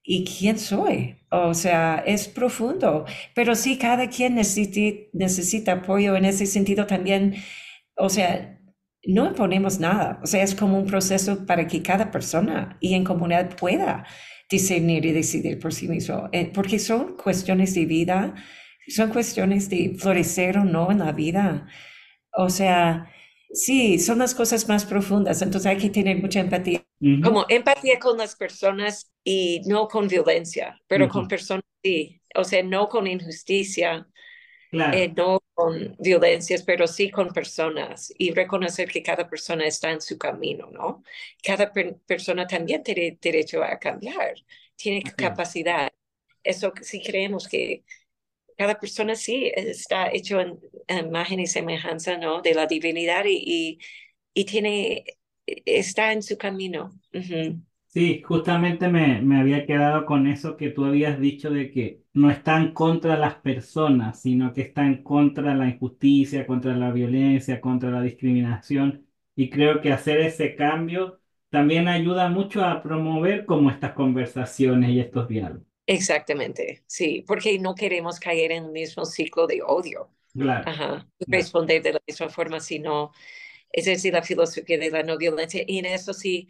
y 0.02 0.24
quién 0.24 0.58
soy. 0.58 1.16
O 1.30 1.54
sea, 1.54 2.02
es 2.06 2.28
profundo, 2.28 3.04
pero 3.34 3.54
sí, 3.54 3.78
cada 3.78 4.08
quien 4.08 4.34
necesita, 4.36 5.08
necesita 5.12 5.72
apoyo 5.72 6.16
en 6.16 6.24
ese 6.24 6.46
sentido 6.46 6.86
también. 6.86 7.36
O 7.96 8.08
sea, 8.08 8.58
no 9.04 9.26
imponemos 9.26 9.80
nada, 9.80 10.20
o 10.22 10.26
sea, 10.26 10.42
es 10.42 10.54
como 10.54 10.78
un 10.78 10.86
proceso 10.86 11.46
para 11.46 11.66
que 11.66 11.82
cada 11.82 12.10
persona 12.10 12.76
y 12.80 12.94
en 12.94 13.04
comunidad 13.04 13.56
pueda 13.56 14.06
discernir 14.50 15.06
y 15.06 15.12
decidir 15.12 15.58
por 15.58 15.72
sí 15.72 15.88
mismo, 15.88 16.28
eh, 16.32 16.50
porque 16.52 16.78
son 16.78 17.16
cuestiones 17.16 17.74
de 17.74 17.86
vida 17.86 18.34
son 18.88 19.10
cuestiones 19.10 19.68
de 19.68 19.96
florecer 19.98 20.58
o 20.58 20.64
no 20.64 20.90
en 20.90 20.98
la 20.98 21.12
vida. 21.12 21.68
O 22.32 22.48
sea, 22.48 23.10
sí, 23.52 23.98
son 23.98 24.18
las 24.18 24.34
cosas 24.34 24.68
más 24.68 24.84
profundas, 24.84 25.42
entonces 25.42 25.70
hay 25.70 25.78
que 25.78 25.90
tener 25.90 26.18
mucha 26.18 26.40
empatía. 26.40 26.82
Como 27.22 27.46
empatía 27.48 27.98
con 27.98 28.18
las 28.18 28.36
personas 28.36 29.12
y 29.24 29.62
no 29.66 29.88
con 29.88 30.08
violencia, 30.08 30.80
pero 30.86 31.08
con 31.08 31.28
personas 31.28 31.64
sí, 31.82 32.20
o 32.34 32.44
sea, 32.44 32.62
no 32.62 32.88
con 32.88 33.06
injusticia, 33.06 34.06
eh, 34.72 35.12
no 35.16 35.42
con 35.54 35.96
violencias, 35.98 36.62
pero 36.62 36.86
sí 36.86 37.10
con 37.10 37.32
personas 37.32 38.12
y 38.18 38.32
reconocer 38.32 38.88
que 38.90 39.02
cada 39.02 39.28
persona 39.28 39.66
está 39.66 39.90
en 39.90 40.00
su 40.00 40.16
camino, 40.16 40.70
¿no? 40.70 41.02
Cada 41.42 41.72
persona 42.06 42.46
también 42.46 42.82
tiene 42.82 43.18
derecho 43.20 43.62
a 43.64 43.78
cambiar, 43.78 44.34
tiene 44.76 45.02
capacidad. 45.02 45.90
Eso 46.42 46.72
sí 46.82 47.02
creemos 47.02 47.48
que 47.48 47.84
cada 48.60 48.78
persona 48.78 49.14
sí 49.14 49.50
está 49.56 50.12
hecho 50.12 50.38
en, 50.38 50.58
imagen 51.06 51.40
y 51.40 51.46
semejanza, 51.46 52.18
¿no? 52.18 52.42
De 52.42 52.52
la 52.52 52.66
divinidad 52.66 53.24
y, 53.26 53.78
y, 54.34 54.44
tiene, 54.44 55.06
está 55.46 56.12
en 56.12 56.22
su 56.22 56.36
camino. 56.36 56.90
Sí, 57.86 58.20
justamente 58.22 58.88
me, 58.88 59.22
me, 59.22 59.40
había 59.40 59.64
quedado 59.64 60.04
con 60.04 60.26
eso 60.26 60.58
que 60.58 60.68
tú 60.68 60.84
habías 60.84 61.18
dicho 61.18 61.48
de 61.48 61.70
que 61.70 62.02
no 62.12 62.30
están 62.30 62.74
contra 62.74 63.16
las 63.16 63.36
personas, 63.36 64.20
sino 64.20 64.52
que 64.52 64.60
están 64.60 65.02
contra 65.02 65.54
la 65.54 65.66
injusticia, 65.66 66.46
contra 66.46 66.76
la 66.76 66.92
violencia, 66.92 67.62
contra 67.62 67.90
la 67.90 68.02
discriminación. 68.02 69.06
Y 69.34 69.48
creo 69.48 69.80
que 69.80 69.90
hacer 69.90 70.20
ese 70.20 70.54
cambio 70.54 71.18
también 71.48 71.88
ayuda 71.88 72.28
mucho 72.28 72.62
a 72.62 72.82
promover 72.82 73.46
como 73.46 73.70
estas 73.70 73.92
conversaciones 73.94 74.90
y 74.90 75.00
estos 75.00 75.28
diálogos. 75.28 75.69
Exactamente, 75.90 76.84
sí, 76.86 77.24
porque 77.26 77.58
no 77.58 77.74
queremos 77.74 78.20
caer 78.20 78.52
en 78.52 78.66
el 78.66 78.70
mismo 78.70 79.04
ciclo 79.04 79.48
de 79.48 79.60
odio. 79.60 80.08
Claro. 80.32 80.70
Ajá. 80.70 81.08
Responder 81.26 81.82
de 81.82 81.94
la 81.94 82.02
misma 82.06 82.28
forma, 82.28 82.60
sino, 82.60 83.10
es 83.72 83.86
decir, 83.86 84.12
la 84.12 84.22
filosofía 84.22 84.78
de 84.78 84.90
la 84.90 85.02
no 85.02 85.18
violencia. 85.18 85.64
Y 85.66 85.78
en 85.80 85.86
eso 85.86 86.14
sí, 86.14 86.46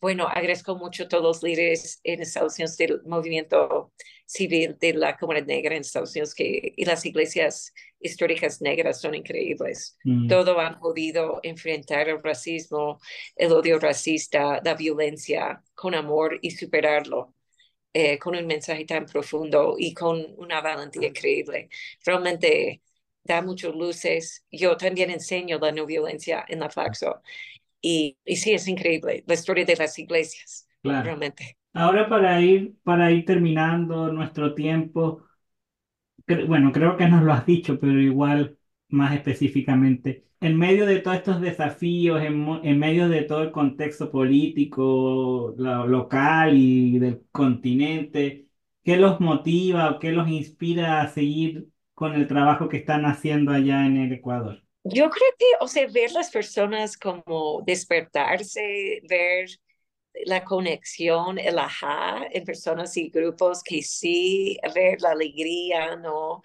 bueno, 0.00 0.26
agradezco 0.26 0.74
mucho 0.74 1.04
a 1.04 1.08
todos 1.08 1.22
los 1.22 1.42
líderes 1.44 2.00
en 2.02 2.22
Estados 2.22 2.58
Unidos 2.58 2.76
del 2.76 3.02
movimiento 3.04 3.92
civil 4.26 4.76
de 4.80 4.94
la 4.94 5.16
comunidad 5.16 5.46
negra 5.46 5.76
en 5.76 5.82
Estados 5.82 6.10
Unidos 6.10 6.34
que, 6.34 6.72
y 6.76 6.84
las 6.84 7.06
iglesias 7.06 7.72
históricas 8.00 8.60
negras 8.60 9.00
son 9.00 9.14
increíbles. 9.14 9.96
Mm. 10.02 10.26
Todo 10.26 10.58
han 10.58 10.80
podido 10.80 11.38
enfrentar 11.44 12.08
el 12.08 12.20
racismo, 12.20 12.98
el 13.36 13.52
odio 13.52 13.78
racista, 13.78 14.60
la 14.64 14.74
violencia 14.74 15.62
con 15.76 15.94
amor 15.94 16.36
y 16.42 16.50
superarlo. 16.50 17.32
Eh, 17.94 18.18
con 18.18 18.34
un 18.36 18.46
mensaje 18.46 18.86
tan 18.86 19.04
profundo 19.06 19.74
y 19.78 19.92
con 19.94 20.24
una 20.38 20.62
valentía 20.62 21.08
increíble. 21.08 21.68
Realmente 22.04 22.80
da 23.22 23.42
muchas 23.42 23.74
luces. 23.74 24.44
Yo 24.50 24.76
también 24.78 25.10
enseño 25.10 25.58
la 25.58 25.72
no 25.72 25.84
violencia 25.86 26.44
en 26.48 26.60
la 26.60 26.70
Flaxo. 26.70 27.20
Y, 27.82 28.18
y 28.24 28.36
sí, 28.36 28.52
es 28.54 28.68
increíble 28.68 29.24
la 29.26 29.34
historia 29.34 29.64
de 29.66 29.76
las 29.76 29.98
iglesias, 29.98 30.68
realmente. 31.02 31.58
Ahora 31.74 32.08
para 32.08 32.40
ir, 32.40 32.76
para 32.82 33.10
ir 33.12 33.24
terminando 33.26 34.10
nuestro 34.12 34.54
tiempo, 34.54 35.22
bueno, 36.46 36.72
creo 36.72 36.96
que 36.96 37.08
nos 37.08 37.22
lo 37.22 37.32
has 37.32 37.46
dicho, 37.46 37.78
pero 37.80 38.00
igual 38.00 38.58
más 38.88 39.14
específicamente, 39.14 40.26
en 40.42 40.58
medio 40.58 40.86
de 40.86 40.98
todos 40.98 41.18
estos 41.18 41.40
desafíos, 41.40 42.20
en, 42.20 42.78
medio 42.78 43.08
de 43.08 43.22
todo 43.22 43.42
el 43.42 43.52
contexto 43.52 44.10
político 44.10 45.54
local 45.56 46.56
y 46.56 46.98
del 46.98 47.22
continente, 47.30 48.46
¿qué 48.82 48.96
los 48.96 49.20
motiva 49.20 49.90
o 49.90 49.98
qué 50.00 50.10
los 50.10 50.28
inspira 50.28 51.00
a 51.00 51.08
seguir 51.08 51.68
con 51.94 52.14
el 52.14 52.26
trabajo 52.26 52.68
que 52.68 52.78
están 52.78 53.04
haciendo 53.04 53.52
allá 53.52 53.86
en 53.86 53.96
el 53.98 54.12
Ecuador? 54.12 54.62
Yo 54.82 55.08
creo 55.10 55.30
que, 55.38 55.46
o 55.60 55.68
sea, 55.68 55.86
ver 55.86 56.10
las 56.10 56.30
personas 56.32 56.96
como 56.96 57.62
despertarse, 57.64 59.00
ver 59.08 59.48
la 60.26 60.42
conexión, 60.42 61.38
el 61.38 61.56
ajá 61.56 62.26
en 62.32 62.44
personas 62.44 62.96
y 62.96 63.10
grupos 63.10 63.62
que 63.62 63.80
sí, 63.82 64.58
ver 64.74 65.00
la 65.00 65.12
alegría, 65.12 65.94
¿no? 65.94 66.42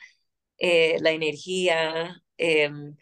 Eh, 0.60 0.98
la 1.02 1.12
energía, 1.12 2.22
em, 2.38 2.96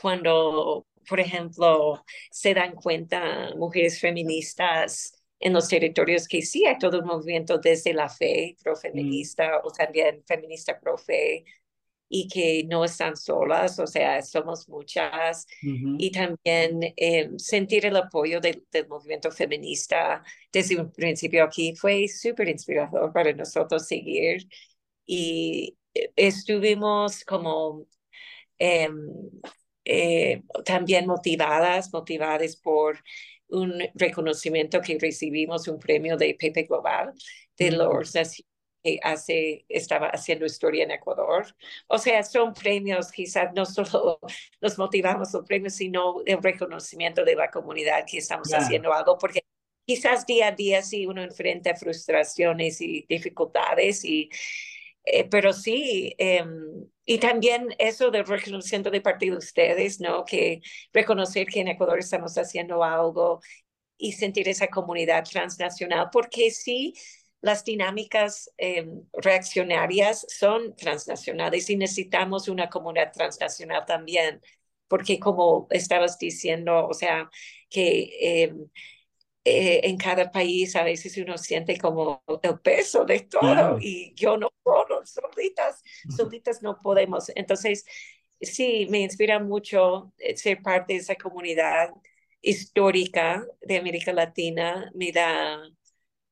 cuando, 0.00 0.86
por 1.08 1.20
ejemplo, 1.20 2.04
se 2.30 2.54
dan 2.54 2.74
cuenta 2.74 3.54
mujeres 3.56 4.00
feministas 4.00 5.12
en 5.38 5.52
los 5.52 5.68
territorios 5.68 6.28
que 6.28 6.42
sí 6.42 6.66
hay 6.66 6.78
todo 6.78 7.00
un 7.00 7.06
movimiento 7.06 7.58
desde 7.58 7.94
la 7.94 8.08
fe 8.08 8.56
profeminista 8.62 9.58
mm. 9.58 9.66
o 9.66 9.70
también 9.70 10.22
feminista 10.26 10.78
profe 10.78 11.44
y 12.12 12.26
que 12.28 12.64
no 12.64 12.84
están 12.84 13.16
solas, 13.16 13.78
o 13.78 13.86
sea, 13.86 14.20
somos 14.22 14.68
muchas, 14.68 15.46
y 15.62 16.10
también 16.10 16.92
em, 16.96 17.38
sentir 17.38 17.86
el 17.86 17.96
apoyo 17.96 18.40
del 18.40 18.64
movimiento 18.88 19.30
feminista 19.30 20.24
desde 20.52 20.80
un 20.80 20.90
principio 20.90 21.44
aquí 21.44 21.76
fue 21.76 22.08
súper 22.08 22.48
inspirador 22.48 23.12
para 23.12 23.32
nosotros 23.32 23.86
seguir. 23.86 24.44
Y 25.06 25.78
eh, 25.94 26.10
estuvimos 26.16 27.24
como 27.24 27.86
Em, 28.60 29.08
eh, 29.84 30.42
también 30.64 31.06
motivadas, 31.06 31.92
motivadas 31.92 32.56
por 32.56 33.02
un 33.48 33.82
reconocimiento 33.94 34.80
que 34.80 34.98
recibimos, 34.98 35.68
un 35.68 35.78
premio 35.78 36.16
de 36.16 36.36
Pepe 36.38 36.64
Global 36.64 37.12
de 37.58 37.72
los 37.72 38.12
que 38.82 38.98
hace, 39.02 39.66
estaba 39.68 40.08
haciendo 40.08 40.46
historia 40.46 40.84
en 40.84 40.92
Ecuador. 40.92 41.46
O 41.86 41.98
sea, 41.98 42.22
son 42.22 42.54
premios, 42.54 43.12
quizás 43.12 43.52
no 43.54 43.66
solo 43.66 44.18
nos 44.60 44.78
motivamos 44.78 45.32
los 45.32 45.46
premios, 45.46 45.74
sino 45.74 46.22
el 46.24 46.42
reconocimiento 46.42 47.24
de 47.24 47.34
la 47.34 47.50
comunidad 47.50 48.04
que 48.10 48.18
estamos 48.18 48.52
haciendo 48.54 48.92
algo, 48.92 49.18
porque 49.18 49.44
quizás 49.86 50.24
día 50.26 50.48
a 50.48 50.52
día 50.52 50.82
sí 50.82 51.06
uno 51.06 51.22
enfrenta 51.22 51.74
frustraciones 51.74 52.80
y 52.80 53.04
dificultades 53.08 54.04
y 54.04 54.30
eh, 55.04 55.28
pero 55.28 55.52
sí, 55.52 56.14
em, 56.18 56.86
y 57.04 57.18
también 57.18 57.68
eso 57.78 58.10
del 58.10 58.26
reconocimiento 58.26 58.90
de 58.90 59.00
parte 59.00 59.26
de 59.26 59.36
ustedes, 59.36 60.00
¿no? 60.00 60.24
Que 60.24 60.60
reconocer 60.92 61.46
que 61.46 61.60
en 61.60 61.68
Ecuador 61.68 61.98
estamos 61.98 62.36
haciendo 62.38 62.84
algo 62.84 63.40
y 63.98 64.12
sentir 64.12 64.48
esa 64.48 64.68
comunidad 64.68 65.24
transnacional, 65.24 66.08
porque 66.12 66.50
sí, 66.50 66.94
las 67.40 67.64
dinámicas 67.64 68.50
em, 68.58 69.02
reaccionarias 69.12 70.26
son 70.28 70.74
transnacionales 70.76 71.68
y 71.70 71.76
necesitamos 71.76 72.48
una 72.48 72.68
comunidad 72.68 73.12
transnacional 73.12 73.84
también, 73.86 74.40
porque 74.88 75.18
como 75.20 75.66
estabas 75.70 76.18
diciendo, 76.18 76.86
o 76.86 76.94
sea, 76.94 77.30
que 77.70 78.42
em, 78.44 78.68
eh, 79.44 79.80
en 79.84 79.96
cada 79.96 80.30
país 80.30 80.76
a 80.76 80.84
veces 80.84 81.16
uno 81.16 81.38
siente 81.38 81.78
como 81.78 82.22
el 82.42 82.60
peso 82.60 83.04
de 83.04 83.20
todo 83.20 83.78
y 83.80 84.14
yo 84.14 84.36
no 84.36 84.50
puedo, 84.62 85.04
solitas, 85.06 85.82
solitas 86.14 86.62
no 86.62 86.78
podemos. 86.78 87.30
Entonces, 87.34 87.84
sí, 88.40 88.86
me 88.90 89.00
inspira 89.00 89.38
mucho 89.38 90.12
eh, 90.18 90.36
ser 90.36 90.62
parte 90.62 90.92
de 90.94 90.98
esa 91.00 91.14
comunidad 91.16 91.90
histórica 92.42 93.46
de 93.62 93.78
América 93.78 94.12
Latina, 94.12 94.90
me 94.94 95.12
da 95.12 95.58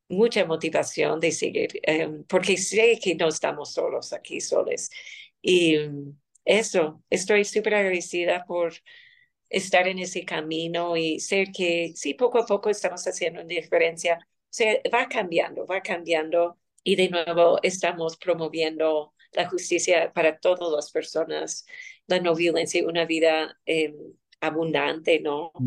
mucha 0.08 0.44
motivación 0.46 1.20
de 1.20 1.32
seguir, 1.32 1.80
em, 1.82 2.24
porque 2.24 2.56
sé 2.56 2.98
que 3.02 3.14
no 3.14 3.28
estamos 3.28 3.72
solos 3.74 4.12
aquí, 4.12 4.40
soles. 4.40 4.90
Y 5.42 5.76
eso, 6.44 7.02
estoy 7.10 7.44
súper 7.44 7.74
agradecida 7.74 8.44
por 8.46 8.72
estar 9.48 9.88
en 9.88 9.98
ese 9.98 10.24
camino 10.24 10.96
y 10.96 11.20
ser 11.20 11.48
que 11.52 11.92
sí, 11.94 12.14
poco 12.14 12.38
a 12.38 12.46
poco 12.46 12.70
estamos 12.70 13.06
haciendo 13.06 13.40
una 13.40 13.48
diferencia. 13.48 14.18
O 14.20 14.48
sea, 14.50 14.74
va 14.92 15.08
cambiando, 15.08 15.66
va 15.66 15.80
cambiando 15.82 16.58
y 16.82 16.96
de 16.96 17.08
nuevo 17.10 17.58
estamos 17.62 18.16
promoviendo 18.16 19.14
la 19.32 19.48
justicia 19.48 20.12
para 20.12 20.38
todas 20.38 20.72
las 20.72 20.90
personas, 20.90 21.66
la 22.06 22.20
no 22.20 22.34
violencia, 22.34 22.86
una 22.86 23.04
vida 23.04 23.58
em, 23.66 23.94
abundante, 24.40 25.20
¿no? 25.20 25.52
Mm. 25.54 25.66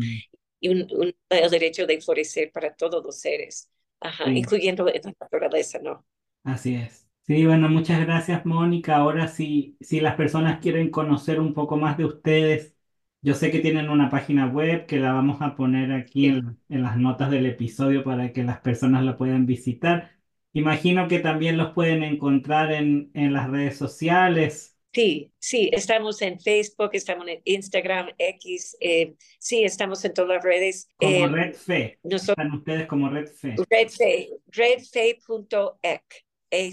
Y 0.60 0.68
un, 0.68 1.14
el 1.28 1.50
derecho 1.50 1.86
de 1.86 2.00
florecer 2.00 2.52
para 2.52 2.74
todos 2.74 3.04
los 3.04 3.20
seres, 3.20 3.68
Ajá, 4.00 4.30
incluyendo 4.30 4.84
la 4.84 4.92
naturaleza, 5.20 5.78
¿no? 5.80 6.04
Así 6.44 6.74
es. 6.74 7.08
Sí, 7.26 7.46
bueno, 7.46 7.68
muchas 7.68 8.00
gracias, 8.00 8.44
Mónica. 8.44 8.96
Ahora 8.96 9.28
sí, 9.28 9.76
si 9.80 10.00
las 10.00 10.16
personas 10.16 10.60
quieren 10.60 10.90
conocer 10.90 11.40
un 11.40 11.54
poco 11.54 11.76
más 11.76 11.96
de 11.96 12.04
ustedes, 12.04 12.76
yo 13.22 13.34
sé 13.34 13.52
que 13.52 13.60
tienen 13.60 13.88
una 13.88 14.10
página 14.10 14.48
web 14.48 14.86
que 14.86 14.98
la 14.98 15.12
vamos 15.12 15.40
a 15.40 15.54
poner 15.54 15.92
aquí 15.92 16.26
en, 16.26 16.58
las 16.68 16.96
notas 16.96 17.30
del 17.30 17.46
episodio 17.46 18.02
para 18.02 18.32
que 18.32 18.42
las 18.42 18.60
personas 18.60 19.04
la 19.04 19.16
puedan 19.16 19.46
visitar. 19.46 20.10
Imagino 20.52 21.06
que 21.06 21.20
también 21.20 21.56
los 21.56 21.72
pueden 21.72 22.02
encontrar 22.02 22.72
en, 22.72 23.10
en 23.14 23.32
las 23.32 23.48
redes 23.48 23.78
sociales. 23.78 24.76
Sí, 24.92 25.32
sí, 25.38 25.70
estamos 25.72 26.20
en 26.20 26.38
Facebook, 26.38 26.90
estamos 26.92 27.26
en 27.28 27.40
Instagram, 27.44 28.10
X, 28.18 28.76
eh, 28.80 29.14
sí, 29.38 29.64
estamos 29.64 30.04
en 30.04 30.12
todas 30.12 30.36
las 30.36 30.44
redes. 30.44 30.88
Como 30.96 31.10
eh, 31.10 31.28
Red 31.28 31.54
Fe. 31.54 31.98
Están 32.02 32.52
ustedes 32.52 32.86
como 32.86 33.08
Red 33.08 33.28
Fe. 33.28 33.54
Red 33.70 33.88
Fe, 33.88 34.28
redfe.ec, 34.48 36.02
e 36.50 36.72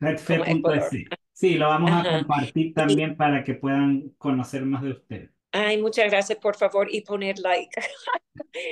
Redfe.ec. 0.00 1.08
Sí, 1.32 1.54
lo 1.54 1.68
vamos 1.68 1.92
a 1.92 2.18
compartir 2.18 2.74
también 2.74 3.16
para 3.16 3.44
que 3.44 3.54
puedan 3.54 4.10
conocer 4.18 4.66
más 4.66 4.82
de 4.82 4.90
usted. 4.90 5.30
Ay, 5.52 5.78
muchas 5.80 6.10
gracias, 6.10 6.38
por 6.38 6.56
favor, 6.56 6.88
y 6.90 7.00
poner 7.00 7.38
like. 7.38 7.70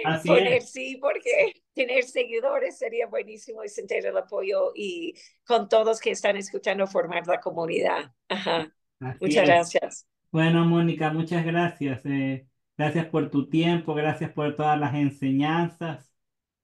Así 0.03 0.29
poner 0.29 0.63
es. 0.63 0.65
sí, 0.65 0.97
porque 1.01 1.55
tener 1.75 2.05
seguidores 2.05 2.79
sería 2.79 3.07
buenísimo 3.07 3.65
y 3.65 3.69
sentir 3.69 4.05
el 4.07 4.17
apoyo 4.17 4.73
y 4.75 5.15
con 5.47 5.69
todos 5.69 6.01
que 6.01 6.11
están 6.11 6.37
escuchando 6.37 6.87
formar 6.87 7.27
la 7.27 7.41
comunidad. 7.41 8.13
Ajá. 8.29 8.73
Así 9.01 9.21
Muchas 9.21 9.45
es. 9.45 9.49
gracias. 9.49 10.07
Bueno, 10.31 10.65
Mónica, 10.67 11.13
muchas 11.13 11.45
gracias. 11.47 12.05
eh, 12.07 12.47
gracias 12.77 13.07
por 13.07 13.31
tu 13.31 13.49
tiempo, 13.49 13.95
gracias 13.95 14.33
por 14.33 14.57
todas 14.57 14.79
las 14.79 14.95
enseñanzas 14.95 16.13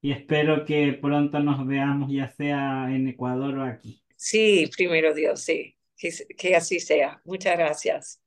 y 0.02 0.12
espero 0.12 0.64
que 0.66 0.92
pronto 0.94 1.40
nos 1.40 1.66
veamos 1.66 2.12
ya 2.12 2.28
sea 2.28 2.88
en 2.94 3.08
Ecuador 3.08 3.58
o 3.58 3.64
aquí. 3.64 4.02
Sí, 4.16 4.68
primero 4.76 5.14
Dios, 5.14 5.40
sí. 5.42 5.76
Que, 5.96 6.10
que 6.36 6.54
así 6.56 6.78
sea. 6.80 7.20
Muchas 7.24 7.56
gracias. 7.58 8.19